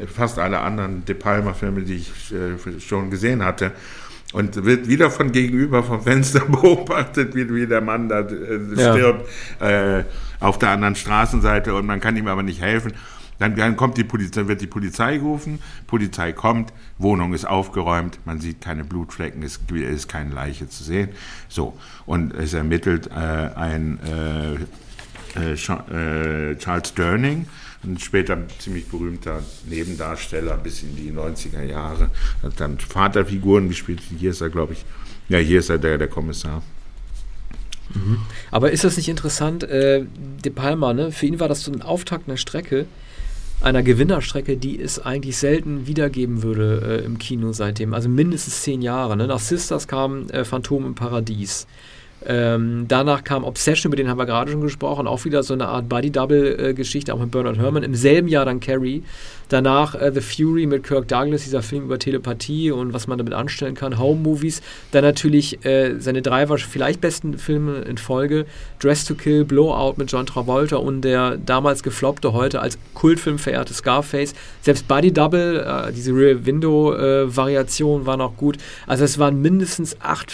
[0.07, 3.72] fast alle anderen De Palma-Filme, die ich äh, schon gesehen hatte.
[4.32, 9.28] Und wird wieder von gegenüber vom Fenster beobachtet, wie, wie der Mann da äh, stirbt
[9.61, 9.99] ja.
[9.99, 10.05] äh,
[10.40, 12.95] auf der anderen Straßenseite und man kann ihm aber nicht helfen.
[13.38, 18.40] Dann, dann kommt die Polizei, wird die Polizei gerufen, Polizei kommt, Wohnung ist aufgeräumt, man
[18.40, 21.09] sieht keine Blutflecken, es ist keine Leiche zu sehen.
[21.49, 21.76] So,
[22.07, 23.99] und es ermittelt äh, ein
[25.36, 27.47] äh, äh, äh Charles Durning,
[27.85, 32.11] ein später ziemlich berühmter Nebendarsteller bis in die 90er Jahre.
[32.43, 34.01] Hat dann Vaterfiguren gespielt.
[34.18, 34.85] Hier ist er, glaube ich,
[35.28, 36.62] ja, hier ist er der, der Kommissar.
[37.95, 38.18] Mhm.
[38.51, 39.64] Aber ist das nicht interessant?
[39.64, 40.05] Äh,
[40.45, 41.12] De Palma, ne?
[41.12, 42.87] für ihn war das so ein Auftakt einer Strecke,
[43.61, 47.95] einer Gewinnerstrecke, die es eigentlich selten wiedergeben würde äh, im Kino seitdem.
[47.95, 49.16] Also mindestens zehn Jahre.
[49.16, 49.26] Ne?
[49.26, 51.66] Nach Sisters kam äh, Phantom im Paradies.
[52.27, 55.68] Ähm, danach kam Obsession, über den haben wir gerade schon gesprochen, auch wieder so eine
[55.68, 57.83] Art Body-Double-Geschichte, auch mit Bernard Herrmann.
[57.83, 59.03] Im selben Jahr dann Carrie.
[59.53, 63.34] Danach äh, The Fury mit Kirk Douglas, dieser Film über Telepathie und was man damit
[63.34, 63.98] anstellen kann.
[63.98, 64.62] Home-Movies.
[64.92, 68.46] Dann natürlich äh, seine drei vielleicht besten Filme in Folge.
[68.80, 73.74] Dress to Kill, Blowout mit John Travolta und der damals gefloppte, heute als Kultfilm verehrte
[73.74, 74.34] Scarface.
[74.62, 78.57] Selbst Body Double, äh, diese Rear Window-Variation war noch gut.
[78.86, 80.32] Also es waren mindestens acht,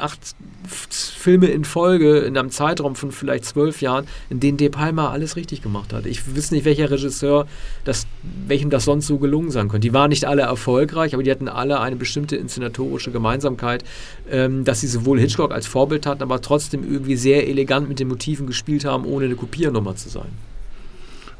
[0.00, 0.34] acht
[0.66, 5.36] Filme in Folge in einem Zeitraum von vielleicht zwölf Jahren, in denen De Palma alles
[5.36, 6.06] richtig gemacht hat.
[6.06, 7.46] Ich weiß nicht, welcher Regisseur,
[7.84, 8.06] das,
[8.54, 9.88] welchem das sonst so gelungen sein könnte.
[9.88, 13.82] Die waren nicht alle erfolgreich, aber die hatten alle eine bestimmte inszenatorische Gemeinsamkeit,
[14.30, 18.06] ähm, dass sie sowohl Hitchcock als Vorbild hatten, aber trotzdem irgendwie sehr elegant mit den
[18.06, 20.28] Motiven gespielt haben, ohne eine Kopiernummer zu sein.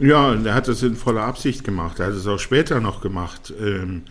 [0.01, 2.01] Ja, er hat das in voller Absicht gemacht.
[2.01, 3.55] Er hat es auch später noch gemacht.
[3.61, 4.03] Ähm,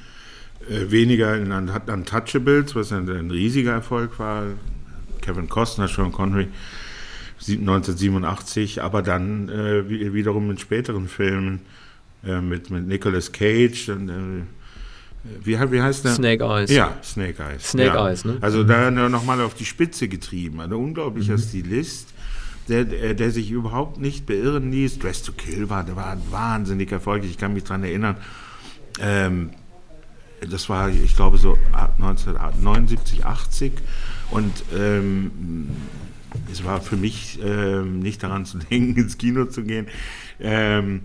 [0.70, 4.46] äh, weniger in Untouchables, was ein, ein riesiger Erfolg war,
[5.20, 6.48] Kevin Costner, Sean Connery
[7.50, 11.60] 1987, aber dann äh, wiederum in späteren Filmen
[12.26, 13.90] äh, mit, mit Nicolas Cage.
[13.90, 14.44] Und, äh,
[15.44, 16.14] wie, wie heißt der?
[16.14, 16.72] Snake Eyes.
[16.72, 17.70] Ja, Snake Eyes.
[17.70, 18.08] Snake ja.
[18.08, 18.38] Eyes, ne?
[18.42, 20.60] Also da nochmal auf die Spitze getrieben.
[20.60, 21.42] Ein unglaublicher mhm.
[21.42, 22.10] Stilist.
[22.70, 25.00] Der, der, sich überhaupt nicht beirren ließ.
[25.00, 27.32] Dress to Kill war, der war wahnsinnig erfolgreich.
[27.32, 28.16] Ich kann mich daran erinnern.
[29.02, 29.50] Ähm,
[30.50, 33.74] das war, ich glaube, so 1979, 80.
[34.32, 35.72] Und ähm,
[36.52, 39.88] es war für mich ähm, nicht daran zu denken, ins Kino zu gehen.
[40.40, 41.02] Ähm,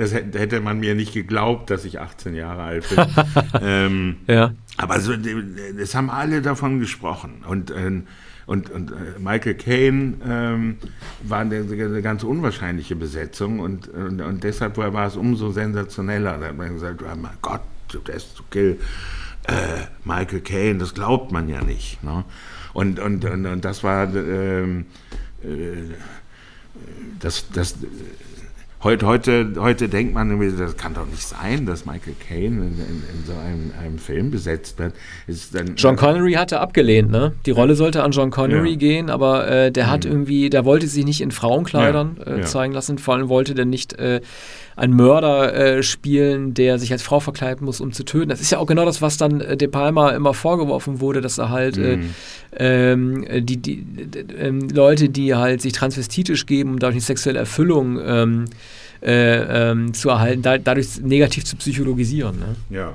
[0.00, 3.04] das hätte man mir nicht geglaubt, dass ich 18 Jahre alt bin.
[3.60, 4.54] ähm, ja.
[4.78, 7.44] Aber so, das haben alle davon gesprochen.
[7.46, 8.06] Und, ähm,
[8.46, 10.78] und, und äh, Michael Caine ähm,
[11.22, 16.38] war eine, eine, ganz unwahrscheinliche Besetzung und, und, und, deshalb war es umso sensationeller.
[16.38, 17.60] Da hat man gesagt, oh mein Gott,
[18.06, 18.80] der ist zu kill.
[19.48, 22.02] Äh, Michael Caine, das glaubt man ja nicht.
[22.02, 22.24] Ne?
[22.72, 24.86] Und, und, und, und, das war ähm,
[25.42, 25.92] äh,
[27.18, 27.76] das, das
[28.82, 33.02] Heute, heute, heute denkt man, das kann doch nicht sein, dass Michael Caine in, in,
[33.14, 34.94] in so einem, einem, Film besetzt wird.
[35.52, 37.34] Dann, John Connery hatte abgelehnt, ne?
[37.44, 38.76] Die Rolle sollte an John Connery ja.
[38.76, 40.12] gehen, aber äh, der hat mhm.
[40.12, 42.36] irgendwie, der wollte sich nicht in Frauenkleidern ja.
[42.36, 44.22] Äh, zeigen lassen, vor allem wollte der nicht äh,
[44.76, 48.30] einen Mörder äh, spielen, der sich als Frau verkleiden muss, um zu töten.
[48.30, 51.36] Das ist ja auch genau das, was dann äh, De Palma immer vorgeworfen wurde, dass
[51.36, 52.10] er halt äh, mhm.
[52.56, 57.40] ähm, die, die, die ähm, Leute, die halt sich transvestitisch geben, um dadurch eine sexuelle
[57.40, 58.46] Erfüllung ähm,
[59.02, 62.38] äh, ähm, zu erhalten, da, dadurch negativ zu psychologisieren.
[62.38, 62.56] Ne?
[62.68, 62.94] Ja.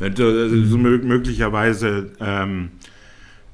[0.00, 2.70] Also, möglicherweise ähm,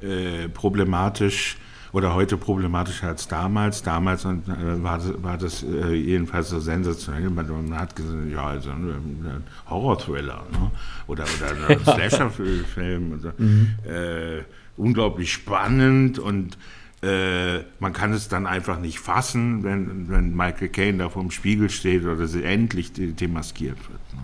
[0.01, 1.57] äh, problematisch
[1.93, 3.83] oder heute problematischer als damals.
[3.83, 4.37] Damals äh,
[4.83, 7.29] war, das, war das äh, jedenfalls so sensationell.
[7.31, 10.71] Man, hat gesagt, ja, also ein, ein Horror-Thriller ne?
[11.07, 13.21] oder, oder ein Slasher-Film.
[13.21, 13.33] So.
[13.37, 13.75] Mhm.
[13.85, 14.43] Äh,
[14.77, 16.57] unglaublich spannend und
[17.03, 21.31] äh, man kann es dann einfach nicht fassen, wenn, wenn Michael Caine da vor dem
[21.31, 24.01] Spiegel steht oder sie endlich demaskiert wird.
[24.13, 24.21] Ne?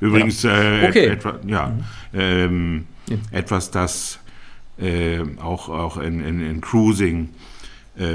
[0.00, 0.82] Übrigens, ja.
[0.82, 1.06] Äh, okay.
[1.06, 1.84] etwa, ja, mhm.
[2.12, 3.16] ähm, ja.
[3.32, 4.20] etwas, das
[4.78, 7.30] äh, auch, auch in, in, in Cruising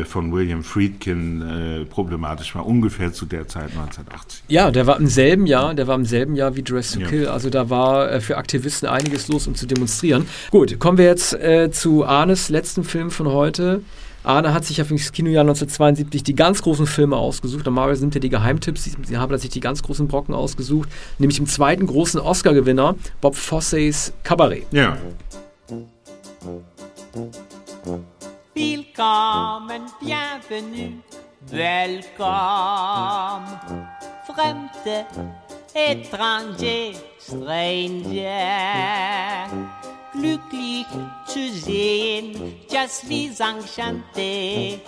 [0.05, 4.43] von William Friedkin äh, problematisch war, ungefähr zu der Zeit 1980.
[4.47, 7.07] Ja, der war im selben Jahr, der war im selben Jahr wie Dress to ja.
[7.07, 7.27] Kill.
[7.27, 10.27] Also da war äh, für Aktivisten einiges los, um zu demonstrieren.
[10.51, 13.81] Gut, kommen wir jetzt äh, zu Arnes letzten Film von heute.
[14.23, 17.65] Arne hat sich ja für das Kinojahr 1972 die ganz großen Filme ausgesucht.
[17.65, 18.83] Normalerweise sind ja die Geheimtipps.
[18.83, 20.89] Sie, sie haben sich die ganz großen Brocken ausgesucht.
[21.17, 24.65] Nämlich im zweiten großen Oscar-Gewinner, Bob Fosseys Cabaret.
[24.71, 24.97] Ja.
[28.53, 31.01] Willkommen, bienvenue,
[31.49, 32.27] welcome.
[34.27, 35.05] Fremde,
[35.73, 38.27] étranger, stranger.
[40.11, 40.85] Glücklich
[41.25, 44.81] zu sehen, just wie enchanté.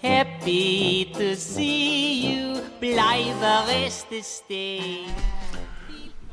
[0.00, 5.06] Happy to see you, bleibe reste stay.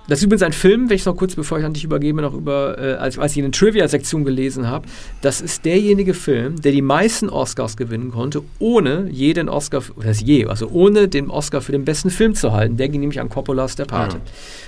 [0.09, 2.33] Das ist übrigens ein Film, wenn ich noch kurz, bevor ich an dich übergebe, noch
[2.33, 4.87] über, äh, als, als ich eine Trivia-Sektion gelesen habe.
[5.21, 10.47] Das ist derjenige Film, der die meisten Oscars gewinnen konnte, ohne jeden Oscar, das je,
[10.47, 12.75] also ohne den Oscar für den besten Film zu halten.
[12.75, 14.19] Der ging nämlich an Coppolas Der Pate.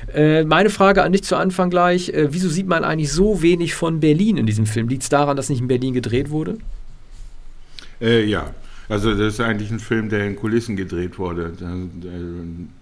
[0.10, 0.14] Ja.
[0.14, 3.74] Äh, meine Frage an dich zu Anfang gleich: äh, Wieso sieht man eigentlich so wenig
[3.74, 4.90] von Berlin in diesem Film?
[4.90, 6.60] Liegt es daran, dass nicht in Berlin gedreht wurde?
[8.00, 8.54] Äh, ja.
[8.90, 11.54] Also das ist eigentlich ein Film, der in Kulissen gedreht wurde,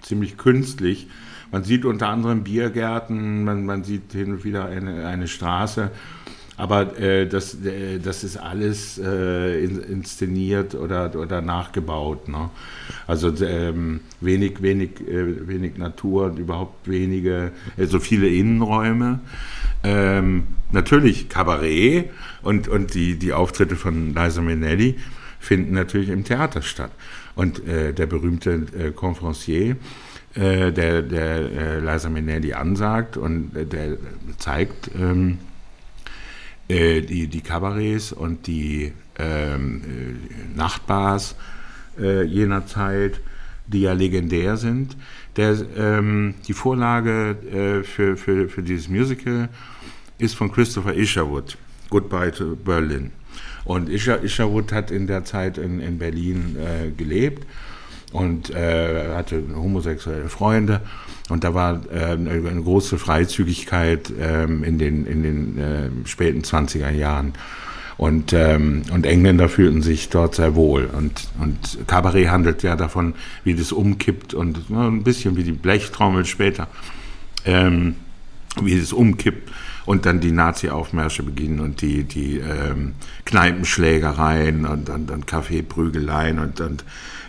[0.01, 1.07] ziemlich künstlich.
[1.51, 5.91] Man sieht unter anderem Biergärten, man, man sieht hin und wieder eine, eine Straße.
[6.59, 12.27] Aber äh, das, äh, das ist alles äh, inszeniert oder, oder nachgebaut.
[12.27, 12.49] Ne?
[13.07, 19.21] Also ähm, wenig, wenig, äh, wenig Natur überhaupt wenige, so also viele Innenräume.
[19.85, 22.09] Ähm, natürlich Kabarett
[22.43, 24.97] und, und die, die Auftritte von Liza Minnelli
[25.39, 26.91] finden natürlich im Theater statt.
[27.35, 29.77] Und äh, der berühmte äh, Conferencier,
[30.35, 33.97] äh, der, der äh, Liza Minnelli ansagt und äh, der
[34.37, 35.39] zeigt ähm,
[36.69, 41.35] äh, die, die Kabarets und die ähm, äh, Nachtbars
[41.99, 43.19] äh, jener Zeit,
[43.65, 44.95] die ja legendär sind.
[45.35, 49.49] Der, ähm, die Vorlage für, für, für dieses Musical
[50.17, 51.57] ist von Christopher Isherwood,
[51.89, 53.11] Goodbye to Berlin.
[53.65, 56.57] Und Isherwood hat in der Zeit in, in Berlin
[56.97, 57.45] gelebt
[58.11, 60.81] und äh, hatte homosexuelle Freunde
[61.29, 66.89] und da war äh, eine große Freizügigkeit ähm, in den, in den äh, späten 20er
[66.89, 67.33] Jahren.
[67.97, 70.85] Und, ähm, und Engländer fühlten sich dort sehr wohl.
[70.85, 75.51] Und, und Cabaret handelt ja davon, wie das umkippt und ja, ein bisschen wie die
[75.51, 76.67] Blechtrommel später,
[77.45, 77.95] ähm,
[78.61, 79.51] wie das umkippt
[79.85, 82.93] und dann die Nazi-Aufmärsche beginnen und die, die ähm,
[83.25, 86.85] Kneipenschlägereien und, und, und Kaffeeprügeleien und, und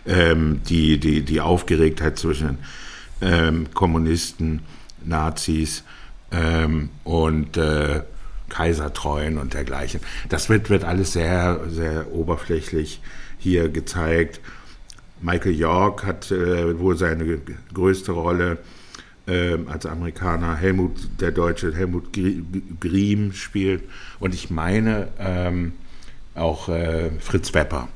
[0.06, 2.58] ähm, die, die, die Aufgeregtheit zwischen
[3.20, 4.62] ähm, Kommunisten,
[5.04, 5.84] Nazis
[6.32, 8.02] ähm, und äh,
[8.48, 10.00] Kaisertreuen und dergleichen.
[10.28, 13.00] Das wird, wird alles sehr, sehr oberflächlich
[13.38, 14.40] hier gezeigt.
[15.22, 17.38] Michael York hat äh, wohl seine
[17.72, 18.58] größte Rolle
[19.26, 20.56] äh, als Amerikaner.
[20.56, 22.12] Helmut, der Deutsche Helmut
[22.80, 23.84] Griem spielt.
[24.18, 25.72] Und ich meine ähm,
[26.34, 27.88] auch äh, Fritz Wepper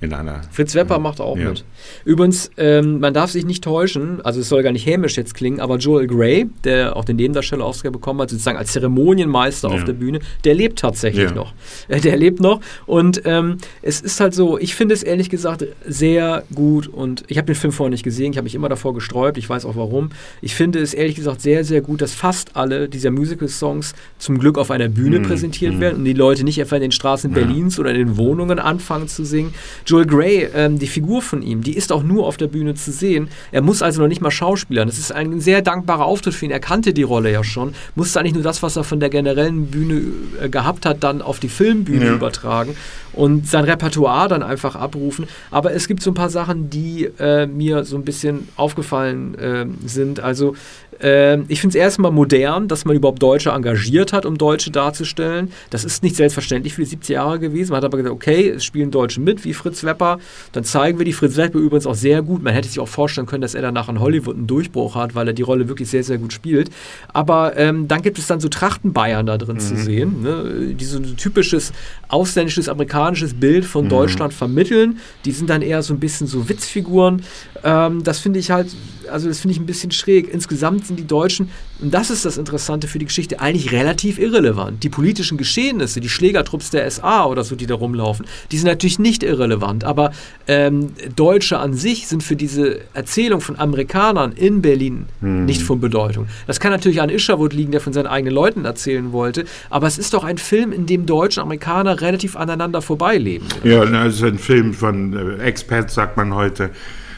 [0.00, 0.42] in einer.
[0.50, 1.64] Fritz Wepper macht auch mit.
[2.04, 5.60] Übrigens, ähm, man darf sich nicht täuschen, also es soll gar nicht hämisch jetzt klingen,
[5.60, 9.74] aber Joel Gray, der auch den Nebendarsteller Oscar bekommen hat, sozusagen als Zeremonienmeister ja.
[9.74, 11.34] auf der Bühne, der lebt tatsächlich ja.
[11.34, 11.52] noch.
[11.88, 15.66] Äh, der lebt noch und ähm, es ist halt so, ich finde es ehrlich gesagt
[15.86, 18.94] sehr gut und ich habe den Film vorher nicht gesehen, ich habe mich immer davor
[18.94, 20.10] gesträubt, ich weiß auch warum.
[20.40, 24.58] Ich finde es ehrlich gesagt sehr, sehr gut, dass fast alle dieser Musical-Songs zum Glück
[24.58, 25.24] auf einer Bühne mhm.
[25.24, 25.80] präsentiert mhm.
[25.80, 29.08] werden und die Leute nicht etwa in den Straßen Berlins oder in den Wohnungen anfangen
[29.08, 29.54] zu singen.
[29.86, 32.92] Joel Gray, ähm, die Figur von ihm, die ist auch nur auf der Bühne zu
[32.92, 33.28] sehen.
[33.52, 34.88] Er muss also noch nicht mal schauspielern.
[34.88, 36.50] Das ist ein sehr dankbarer Auftritt für ihn.
[36.50, 39.66] Er kannte die Rolle ja schon, musste eigentlich nur das, was er von der generellen
[39.66, 40.02] Bühne
[40.40, 42.14] äh, gehabt hat, dann auf die Filmbühne ja.
[42.14, 42.76] übertragen
[43.12, 45.26] und sein Repertoire dann einfach abrufen.
[45.50, 49.66] Aber es gibt so ein paar Sachen, die äh, mir so ein bisschen aufgefallen äh,
[49.86, 50.20] sind.
[50.20, 50.54] Also
[51.02, 55.52] äh, ich finde es erstmal modern, dass man überhaupt Deutsche engagiert hat, um Deutsche darzustellen.
[55.70, 57.72] Das ist nicht selbstverständlich für die 70 Jahre gewesen.
[57.72, 60.18] Man hat aber gesagt, okay, es spielen Deutsche mit, wie Fritz Wepper.
[60.52, 61.12] Dann zeigen wir die.
[61.12, 62.42] Fritz Wepper übrigens auch sehr gut.
[62.42, 65.26] Man hätte sich auch vorstellen können, dass er danach in Hollywood einen Durchbruch hat, weil
[65.26, 66.70] er die Rolle wirklich sehr, sehr gut spielt.
[67.12, 69.60] Aber ähm, dann gibt es dann so Trachtenbayern da drin mhm.
[69.60, 70.74] zu sehen, ne?
[70.74, 71.72] die so ein typisches
[72.08, 72.99] ausländisches, amerikanisches
[73.34, 73.90] Bild von mhm.
[73.90, 74.98] Deutschland vermitteln.
[75.24, 77.22] Die sind dann eher so ein bisschen so Witzfiguren.
[77.64, 78.68] Ähm, das finde ich halt,
[79.10, 80.32] also das finde ich ein bisschen schräg.
[80.32, 84.82] Insgesamt sind die Deutschen, und das ist das Interessante für die Geschichte, eigentlich relativ irrelevant.
[84.82, 88.98] Die politischen Geschehnisse, die Schlägertrupps der SA oder so, die da rumlaufen, die sind natürlich
[88.98, 90.12] nicht irrelevant, aber
[90.46, 95.46] ähm, Deutsche an sich sind für diese Erzählung von Amerikanern in Berlin mhm.
[95.46, 96.26] nicht von Bedeutung.
[96.46, 99.98] Das kann natürlich an Isherwood liegen, der von seinen eigenen Leuten erzählen wollte, aber es
[99.98, 103.46] ist doch ein Film, in dem Deutsche und Amerikaner relativ aneinander vorbeileben.
[103.62, 106.70] Ja, es ist ein Film von äh, Expats, sagt man heute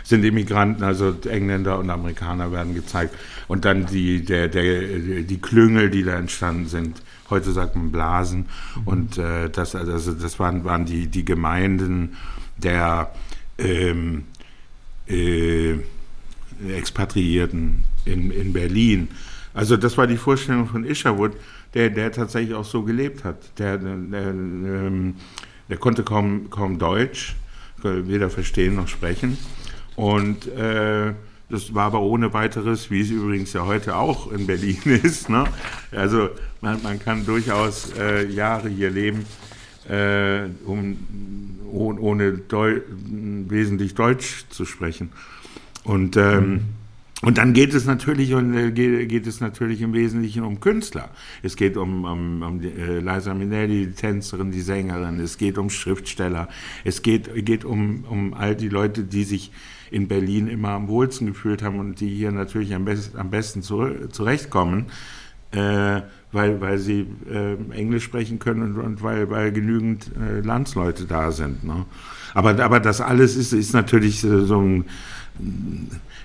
[0.04, 3.14] sind Immigranten, also Engländer und Amerikaner werden gezeigt.
[3.48, 7.00] Und dann die, der, der, die Klüngel, die da entstanden sind.
[7.30, 8.46] Heute sagt man Blasen.
[8.84, 12.16] Und äh, das, also das waren, waren die, die Gemeinden
[12.58, 13.10] der
[13.56, 14.24] ähm,
[15.08, 15.76] äh,
[16.76, 19.08] Expatriierten in, in Berlin.
[19.54, 21.32] Also das war die Vorstellung von Isherwood,
[21.72, 23.58] der, der tatsächlich auch so gelebt hat.
[23.58, 25.14] Der, der, der, ähm,
[25.68, 27.36] der konnte kaum, kaum Deutsch,
[27.82, 29.38] weder verstehen noch sprechen.
[29.96, 31.12] Und äh,
[31.52, 35.28] das war aber ohne weiteres, wie es übrigens ja heute auch in Berlin ist.
[35.28, 35.44] Ne?
[35.90, 39.26] Also man, man kann durchaus äh, Jahre hier leben,
[39.88, 40.96] äh, um,
[41.70, 45.10] ohne Deu wesentlich Deutsch zu sprechen.
[45.84, 46.60] Und, ähm, mhm.
[47.24, 51.10] Und dann geht es natürlich und äh, geht, es natürlich im Wesentlichen um Künstler.
[51.42, 55.20] Es geht um, um, um die, äh, Liza Minnelli, die Tänzerin, die Sängerin.
[55.20, 56.48] Es geht um Schriftsteller.
[56.82, 59.52] Es geht, geht um, um all die Leute, die sich
[59.92, 63.62] in Berlin immer am wohlsten gefühlt haben und die hier natürlich am, best, am besten
[63.62, 64.86] zu, zurechtkommen,
[65.52, 66.00] äh,
[66.32, 71.30] weil, weil sie äh, Englisch sprechen können und, und weil, weil genügend äh, Landsleute da
[71.30, 71.62] sind.
[71.62, 71.86] Ne?
[72.34, 74.86] Aber, aber das alles ist, ist natürlich so ein,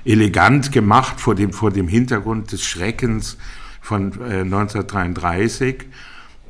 [0.05, 3.37] elegant gemacht vor dem, vor dem Hintergrund des Schreckens
[3.81, 5.85] von 1933,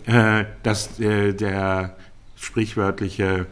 [0.05, 1.95] äh, äh, dass äh, der
[2.35, 3.47] sprichwörtliche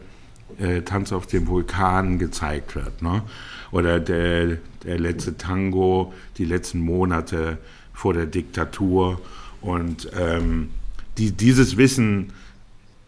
[0.86, 3.02] Tanz auf dem Vulkan gezeigt wird.
[3.02, 3.22] Ne?
[3.76, 7.58] oder der, der letzte Tango, die letzten Monate
[7.92, 9.20] vor der Diktatur.
[9.60, 10.70] Und ähm,
[11.18, 12.32] die, dieses Wissen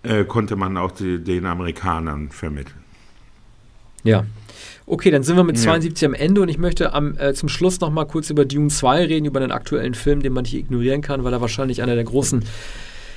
[0.02, 2.84] äh, konnte man auch die, den Amerikanern vermitteln.
[4.04, 4.24] Ja.
[4.90, 6.08] Okay, dann sind wir mit 72 ja.
[6.08, 9.04] am Ende und ich möchte am, äh, zum Schluss noch mal kurz über Dune 2
[9.04, 12.04] reden, über den aktuellen Film, den man nicht ignorieren kann, weil er wahrscheinlich einer der
[12.04, 12.42] großen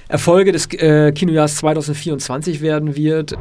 [0.10, 3.38] Erfolge des äh, Kinojahrs 2024 werden wird.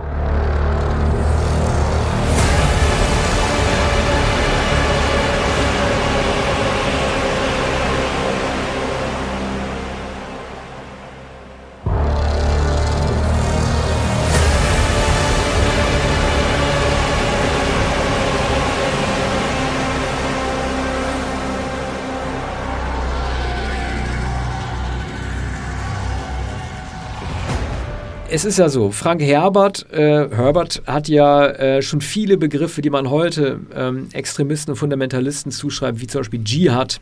[28.33, 32.91] Es ist ja so, Frank Herbert, äh, Herbert hat ja äh, schon viele Begriffe, die
[32.91, 37.01] man heute ähm, Extremisten und Fundamentalisten zuschreibt, wie zum Beispiel Dschihad,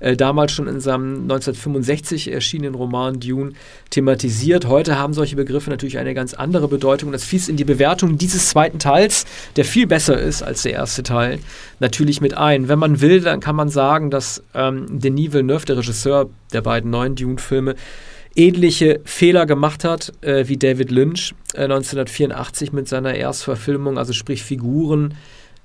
[0.00, 3.52] äh, damals schon in seinem 1965 erschienenen Roman Dune
[3.90, 4.66] thematisiert.
[4.66, 7.12] Heute haben solche Begriffe natürlich eine ganz andere Bedeutung.
[7.12, 9.26] Das fließt in die Bewertung dieses zweiten Teils,
[9.56, 11.40] der viel besser ist als der erste Teil,
[11.80, 12.68] natürlich mit ein.
[12.68, 16.90] Wenn man will, dann kann man sagen, dass ähm, Denis Villeneuve, der Regisseur der beiden
[16.90, 17.74] neuen Dune-Filme,
[18.34, 24.42] ähnliche Fehler gemacht hat äh, wie David Lynch äh, 1984 mit seiner Erstverfilmung, also sprich
[24.42, 25.14] Figuren,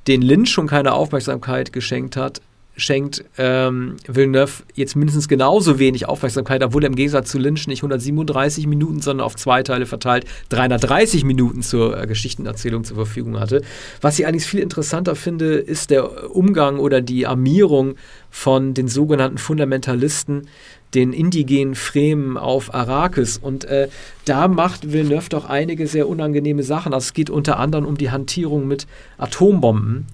[0.07, 2.41] denen Lynch schon keine Aufmerksamkeit geschenkt hat,
[2.77, 7.79] schenkt ähm, Villeneuve jetzt mindestens genauso wenig Aufmerksamkeit, obwohl er im Gegensatz zu Lynch nicht
[7.79, 13.61] 137 Minuten, sondern auf zwei Teile verteilt 330 Minuten zur äh, Geschichtenerzählung zur Verfügung hatte.
[14.01, 17.95] Was ich eigentlich viel interessanter finde, ist der Umgang oder die Armierung
[18.29, 20.47] von den sogenannten Fundamentalisten,
[20.93, 23.37] den indigenen Fremen auf Arrakis.
[23.37, 23.89] Und äh,
[24.25, 26.93] da macht Villeneuve doch einige sehr unangenehme Sachen.
[26.93, 30.05] Also es geht unter anderem um die Hantierung mit Atombomben,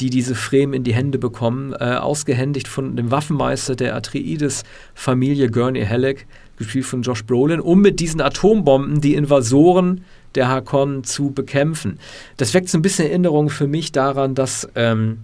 [0.00, 5.86] die diese Fremen in die Hände bekommen, äh, ausgehändigt von dem Waffenmeister der Atreides-Familie Gurney
[5.86, 6.26] Halleck,
[6.58, 10.04] gespielt von Josh Brolin, um mit diesen Atombomben die Invasoren
[10.34, 11.98] der Hakon zu bekämpfen.
[12.36, 15.20] Das weckt so ein bisschen Erinnerung für mich daran, dass ähm,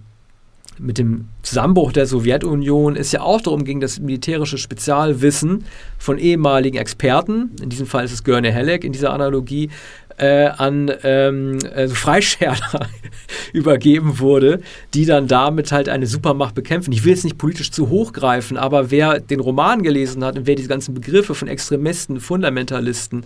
[0.79, 5.65] mit dem Zusammenbruch der Sowjetunion es ja auch darum ging, das militärische Spezialwissen
[5.97, 9.69] von ehemaligen Experten, in diesem Fall ist es Görne Helleck in dieser Analogie,
[10.17, 12.87] äh, an ähm, also Freischärler
[13.53, 14.61] übergeben wurde,
[14.93, 16.91] die dann damit halt eine Supermacht bekämpfen.
[16.91, 20.45] Ich will jetzt nicht politisch zu hoch greifen, aber wer den Roman gelesen hat und
[20.45, 23.25] wer diese ganzen Begriffe von Extremisten, Fundamentalisten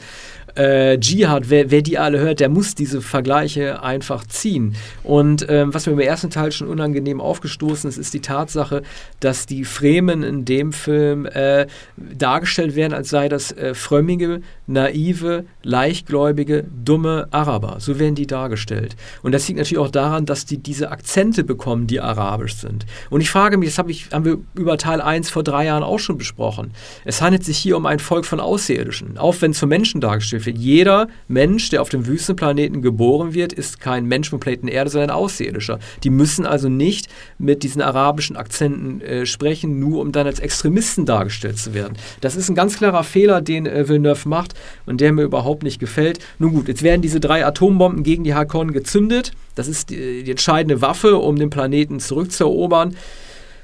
[0.55, 4.75] äh, Dschihad, wer, wer, die alle hört, der muss diese Vergleiche einfach ziehen.
[5.03, 8.81] Und ähm, was mir im ersten Teil schon unangenehm aufgestoßen ist, ist die Tatsache,
[9.19, 15.45] dass die Fremen in dem Film äh, dargestellt werden, als sei das äh, frömmige, naive,
[15.63, 17.77] leichtgläubige, dumme Araber.
[17.79, 18.95] So werden die dargestellt.
[19.21, 22.85] Und das liegt natürlich auch daran, dass die diese Akzente bekommen, die arabisch sind.
[23.09, 25.83] Und ich frage mich, das hab ich, haben wir über Teil 1 vor drei Jahren
[25.83, 26.71] auch schon besprochen.
[27.05, 30.46] Es handelt sich hier um ein Volk von Außerirdischen, auch wenn zum Menschen dargestellt wird
[30.47, 30.57] wird.
[30.57, 35.11] Jeder Mensch, der auf dem Wüstenplaneten geboren wird, ist kein Mensch vom Planeten Erde, sondern
[35.11, 35.77] ein Außerirdischer.
[36.03, 41.05] Die müssen also nicht mit diesen arabischen Akzenten äh, sprechen, nur um dann als Extremisten
[41.05, 41.97] dargestellt zu werden.
[42.21, 44.55] Das ist ein ganz klarer Fehler, den äh, Villeneuve macht
[44.87, 46.19] und der mir überhaupt nicht gefällt.
[46.39, 49.33] Nun gut, jetzt werden diese drei Atombomben gegen die Hakon gezündet.
[49.55, 52.95] Das ist die, die entscheidende Waffe, um den Planeten zurückzuerobern.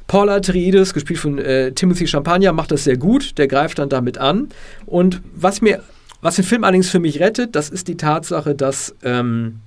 [0.07, 3.37] Paul Atreides, gespielt von äh, Timothy Champagner, macht das sehr gut.
[3.37, 4.49] Der greift dann damit an.
[4.85, 5.81] Und was mir
[6.23, 9.59] was den Film allerdings für mich rettet, das ist die Tatsache, dass ähm,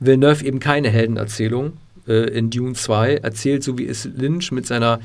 [0.00, 1.74] Villeneuve eben keine Heldenerzählung
[2.06, 4.98] äh, in Dune 2 erzählt, so wie es Lynch mit seiner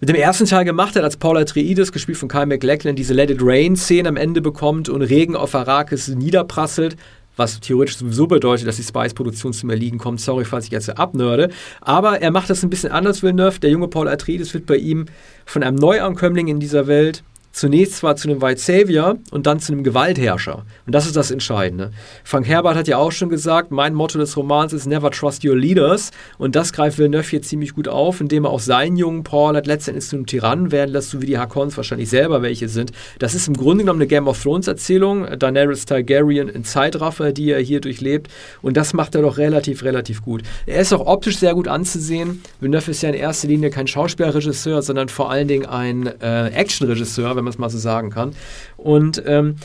[0.00, 3.30] mit dem ersten Teil gemacht hat, als Paul Atreides, gespielt von Kyle MacLachlan, diese Let
[3.30, 6.96] It Rain-Szene am Ende bekommt und Regen auf Arrakis niederprasselt,
[7.36, 10.20] was theoretisch sowieso bedeutet, dass die Spice-Produktion zum Erliegen kommt.
[10.20, 11.48] Sorry, falls ich jetzt abnörde.
[11.80, 13.60] Aber er macht das ein bisschen anders, Villeneuve.
[13.60, 15.06] Der junge Paul Atreides wird bei ihm
[15.46, 17.22] von einem Neuankömmling in dieser Welt
[17.54, 20.64] zunächst zwar zu einem White Savior und dann zu einem Gewaltherrscher.
[20.86, 21.92] Und das ist das Entscheidende.
[22.24, 25.56] Frank Herbert hat ja auch schon gesagt, mein Motto des Romans ist Never Trust Your
[25.56, 26.10] Leaders.
[26.36, 29.66] Und das greift Villeneuve hier ziemlich gut auf, indem er auch seinen jungen Paul hat
[29.66, 32.90] letztendlich zu einem Tyrannen werden lässt, so wie die Hakons wahrscheinlich selber welche sind.
[33.20, 35.26] Das ist im Grunde genommen eine Game of Thrones Erzählung.
[35.38, 38.28] Daenerys Targaryen in Zeitraffer, die er hier durchlebt.
[38.62, 40.42] Und das macht er doch relativ, relativ gut.
[40.66, 42.42] Er ist auch optisch sehr gut anzusehen.
[42.58, 47.36] Villeneuve ist ja in erster Linie kein Schauspielregisseur, sondern vor allen Dingen ein äh, Actionregisseur,
[47.44, 48.32] wenn man es mal so sagen kann.
[48.76, 49.56] Und ähm,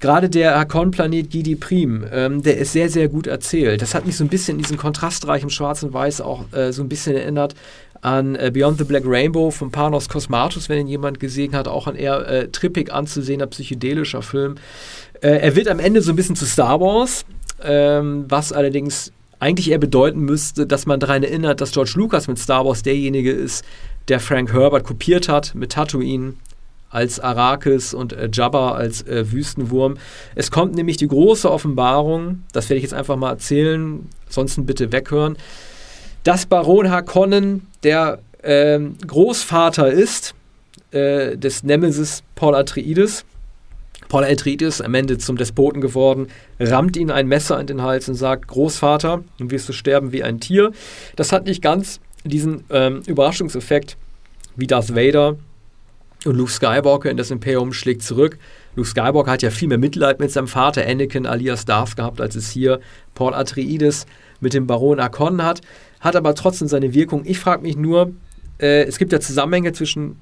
[0.00, 3.82] gerade der Hakon-Planet Gidi Prim, ähm, der ist sehr, sehr gut erzählt.
[3.82, 6.82] Das hat mich so ein bisschen in diesem kontrastreichen Schwarz und Weiß auch äh, so
[6.82, 7.54] ein bisschen erinnert
[8.00, 11.86] an äh, Beyond the Black Rainbow von Panos Cosmatos, wenn ihn jemand gesehen hat, auch
[11.86, 14.56] ein eher äh, trippig anzusehender psychedelischer Film.
[15.20, 17.24] Äh, er wird am Ende so ein bisschen zu Star Wars,
[17.62, 22.38] ähm, was allerdings eigentlich eher bedeuten müsste, dass man daran erinnert, dass George Lucas mit
[22.38, 23.64] Star Wars derjenige ist,
[24.08, 26.34] der Frank Herbert kopiert hat mit Tatooine,
[26.90, 29.96] als Arrakis und äh, Jabba als äh, Wüstenwurm.
[30.34, 34.92] Es kommt nämlich die große Offenbarung, das werde ich jetzt einfach mal erzählen, ansonsten bitte
[34.92, 35.36] weghören,
[36.24, 40.34] dass Baron Harkonnen der äh, Großvater ist
[40.90, 43.24] äh, des Nemesis Paul Atreides.
[44.08, 46.28] Paul Atreides, am Ende zum Despoten geworden,
[46.58, 50.22] rammt ihn ein Messer in den Hals und sagt, Großvater, nun wirst du sterben wie
[50.22, 50.72] ein Tier.
[51.16, 53.98] Das hat nicht ganz diesen ähm, Überraschungseffekt
[54.56, 55.36] wie Darth Vader,
[56.24, 58.38] und Luke Skywalker in das Imperium schlägt zurück.
[58.74, 62.34] Luke Skywalker hat ja viel mehr Mitleid mit seinem Vater Anakin alias Darth gehabt, als
[62.34, 62.80] es hier
[63.14, 64.06] Paul Atreides
[64.40, 65.60] mit dem Baron Akon hat.
[66.00, 67.22] Hat aber trotzdem seine Wirkung.
[67.24, 68.12] Ich frage mich nur,
[68.58, 70.16] äh, es gibt ja Zusammenhänge zwischen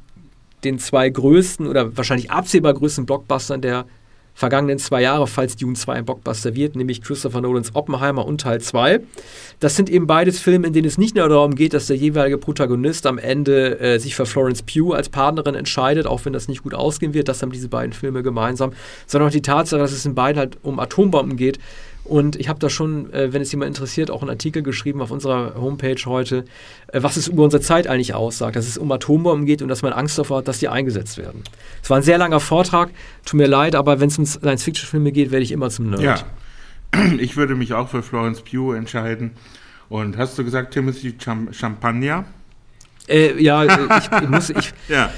[0.64, 3.86] den zwei größten oder wahrscheinlich absehbar größten Blockbustern der
[4.36, 8.60] vergangenen zwei Jahre, falls Dune 2 ein Blockbuster wird, nämlich Christopher Nolans Oppenheimer und Teil
[8.60, 9.00] 2.
[9.60, 12.36] Das sind eben beides Filme, in denen es nicht nur darum geht, dass der jeweilige
[12.36, 16.62] Protagonist am Ende äh, sich für Florence Pugh als Partnerin entscheidet, auch wenn das nicht
[16.62, 17.28] gut ausgehen wird.
[17.28, 18.74] Das haben diese beiden Filme gemeinsam,
[19.06, 21.58] sondern auch die Tatsache, dass es in beiden halt um Atombomben geht
[22.08, 25.10] und ich habe da schon, äh, wenn es jemand interessiert, auch einen Artikel geschrieben auf
[25.10, 26.44] unserer Homepage heute,
[26.88, 29.82] äh, was es über unsere Zeit eigentlich aussagt, dass es um Atombomben geht und dass
[29.82, 31.42] man Angst davor hat, dass die eingesetzt werden.
[31.82, 32.90] Es war ein sehr langer Vortrag,
[33.24, 36.24] tut mir leid, aber wenn es um Science-Fiction-Filme geht, werde ich immer zum Nerd.
[36.94, 39.32] Ja, ich würde mich auch für Florence Pugh entscheiden.
[39.88, 42.24] Und hast du gesagt, Timothy Cham Champagner?
[43.08, 45.12] Äh, ja, ich, ich muss, ich, ja.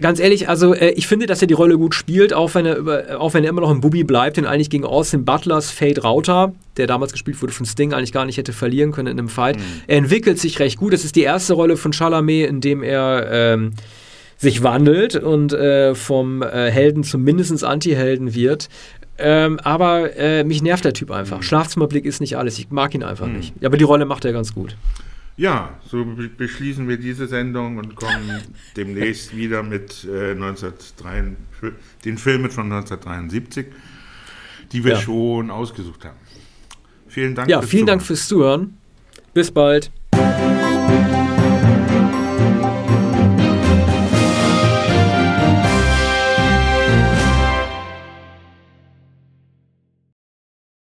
[0.00, 2.76] Ganz ehrlich, also äh, ich finde, dass er die Rolle gut spielt, auch wenn er,
[2.76, 6.02] über, auch wenn er immer noch ein Bubi bleibt, denn eigentlich gegen Austin Butlers Fade
[6.02, 9.28] Rauter, der damals gespielt wurde von Sting, eigentlich gar nicht hätte verlieren können in einem
[9.28, 9.56] Fight.
[9.56, 9.62] Mhm.
[9.86, 10.92] Er entwickelt sich recht gut.
[10.92, 13.72] Das ist die erste Rolle von Chalamet, in dem er ähm,
[14.36, 18.68] sich wandelt und äh, vom äh, Helden zum mindestens Anti-Helden wird.
[19.18, 21.38] Ähm, aber äh, mich nervt der Typ einfach.
[21.38, 21.42] Mhm.
[21.42, 22.58] Schlafzimmerblick ist nicht alles.
[22.58, 23.36] Ich mag ihn einfach mhm.
[23.36, 23.64] nicht.
[23.64, 24.76] Aber die Rolle macht er ganz gut.
[25.36, 26.04] Ja, so
[26.36, 28.42] beschließen wir diese Sendung und kommen
[28.76, 31.36] demnächst wieder mit äh, 1903,
[32.04, 33.66] den Filmen von 1973,
[34.72, 35.00] die wir ja.
[35.00, 36.16] schon ausgesucht haben.
[37.08, 37.48] Vielen Dank.
[37.48, 37.86] Ja, vielen Zuhören.
[37.86, 38.78] Dank fürs Zuhören.
[39.34, 39.90] Bis bald.